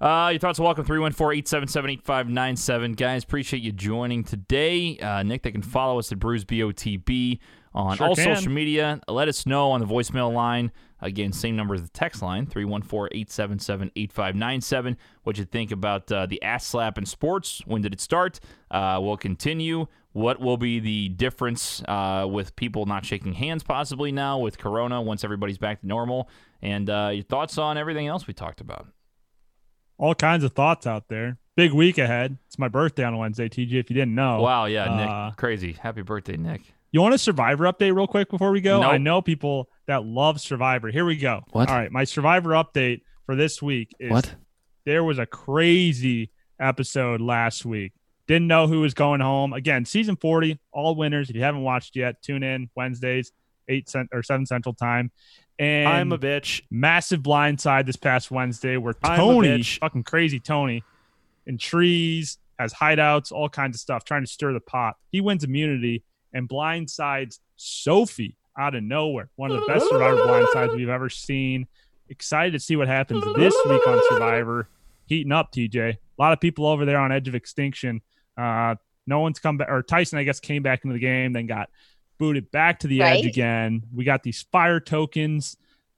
[0.00, 2.96] Uh, your thoughts are welcome 314-877-8597.
[2.96, 4.98] Guys, appreciate you joining today.
[4.98, 7.38] Uh, Nick, they can follow us at Brews BOTB
[7.74, 8.36] on Sure all can.
[8.36, 9.00] social media.
[9.08, 10.72] Let us know on the voicemail line.
[11.00, 14.96] Again, same number as the text line, 314-877-8597.
[15.22, 17.62] What you think about uh, the ass slap in sports?
[17.66, 18.40] When did it start?
[18.70, 19.86] Uh, we'll continue.
[20.12, 25.02] What will be the difference uh, with people not shaking hands possibly now with Corona
[25.02, 26.28] once everybody's back to normal?
[26.62, 28.86] And uh, your thoughts on everything else we talked about.
[29.98, 31.38] All kinds of thoughts out there.
[31.56, 32.36] Big week ahead.
[32.46, 34.40] It's my birthday on Wednesday, TJ, if you didn't know.
[34.42, 35.08] Wow, yeah, Nick.
[35.08, 35.72] Uh, Crazy.
[35.72, 36.62] Happy birthday, Nick.
[36.90, 38.80] You want a Survivor update real quick before we go?
[38.80, 38.92] Nope.
[38.92, 40.90] I know people that love Survivor.
[40.90, 41.42] Here we go.
[41.50, 41.68] What?
[41.68, 44.34] All right, my Survivor update for this week is what?
[44.84, 46.30] there was a crazy
[46.60, 47.92] episode last week.
[48.26, 49.52] Didn't know who was going home.
[49.52, 51.30] Again, season 40, all winners.
[51.30, 53.32] If you haven't watched yet, tune in Wednesdays,
[53.68, 55.10] 8 cent or 7 central time.
[55.58, 56.62] And I'm a bitch.
[56.70, 60.82] massive blindside this past Wednesday where Tony, fucking crazy Tony,
[61.46, 64.96] in trees, has hideouts, all kinds of stuff, trying to stir the pot.
[65.10, 66.02] He wins immunity
[66.32, 69.30] and blindsides Sophie out of nowhere.
[69.36, 71.66] One of the best Survivor blindsides we've ever seen.
[72.08, 74.68] Excited to see what happens this week on Survivor.
[75.06, 75.94] Heating up, TJ.
[75.94, 78.00] A lot of people over there on edge of extinction.
[78.36, 81.46] Uh, no one's come back, or Tyson, I guess, came back into the game, then
[81.46, 81.68] got
[82.24, 83.82] booted back to the edge again.
[83.92, 85.56] We got these fire tokens.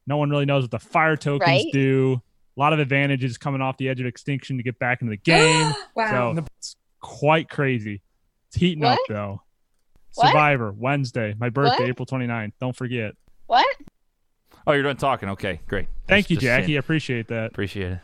[0.08, 1.72] No one really knows what the fire tokens Right.
[1.72, 2.20] do.
[2.56, 5.16] A lot of advantages coming off the edge of extinction to get back into the
[5.18, 5.72] game.
[5.94, 6.34] wow.
[6.34, 8.02] So it's quite crazy.
[8.48, 9.08] It's heating up What?
[9.08, 9.42] though.
[10.14, 10.28] What?
[10.28, 11.88] Survivor Wednesday, my birthday, What?
[11.90, 12.52] April 29th.
[12.60, 13.14] Don't forget.
[13.46, 13.66] what?
[14.66, 15.28] Oh, you're done talking.
[15.28, 15.86] Okay, great.
[16.08, 16.66] Thank Just- you, just Jackie.
[16.66, 16.76] saying.
[16.76, 17.46] I appreciate that.
[17.52, 17.98] Appreciate it.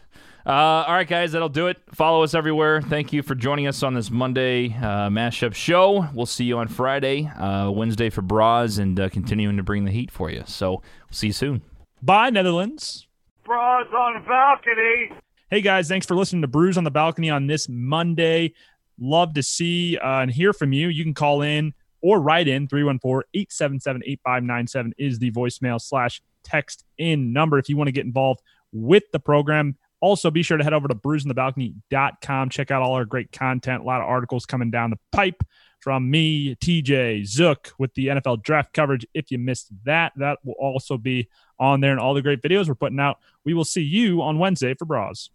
[0.44, 1.76] Uh, all right, guys, that'll do it.
[1.92, 2.82] Follow us everywhere.
[2.82, 6.08] Thank you for joining us on this Monday uh, mashup show.
[6.14, 9.92] We'll see you on Friday, uh, Wednesday for Brews, and uh, continuing to bring the
[9.92, 10.42] heat for you.
[10.46, 10.82] So we'll
[11.12, 11.62] see you soon.
[12.02, 13.06] Bye, Netherlands.
[13.44, 15.12] Brews on the balcony.
[15.50, 18.54] Hey guys, thanks for listening to Brews on the Balcony on this Monday.
[18.98, 20.88] Love to see uh, and hear from you.
[20.88, 27.58] You can call in or write in 314-877-8597 is the voicemail slash text in number
[27.58, 29.76] if you want to get involved with the program.
[30.02, 32.50] Also, be sure to head over to brewsonthebalcony.com.
[32.50, 33.82] Check out all our great content.
[33.82, 35.44] A lot of articles coming down the pipe
[35.78, 39.06] from me, TJ, Zook with the NFL draft coverage.
[39.14, 41.28] If you missed that, that will also be
[41.60, 43.18] on there and all the great videos we're putting out.
[43.44, 45.30] We will see you on Wednesday for Brews.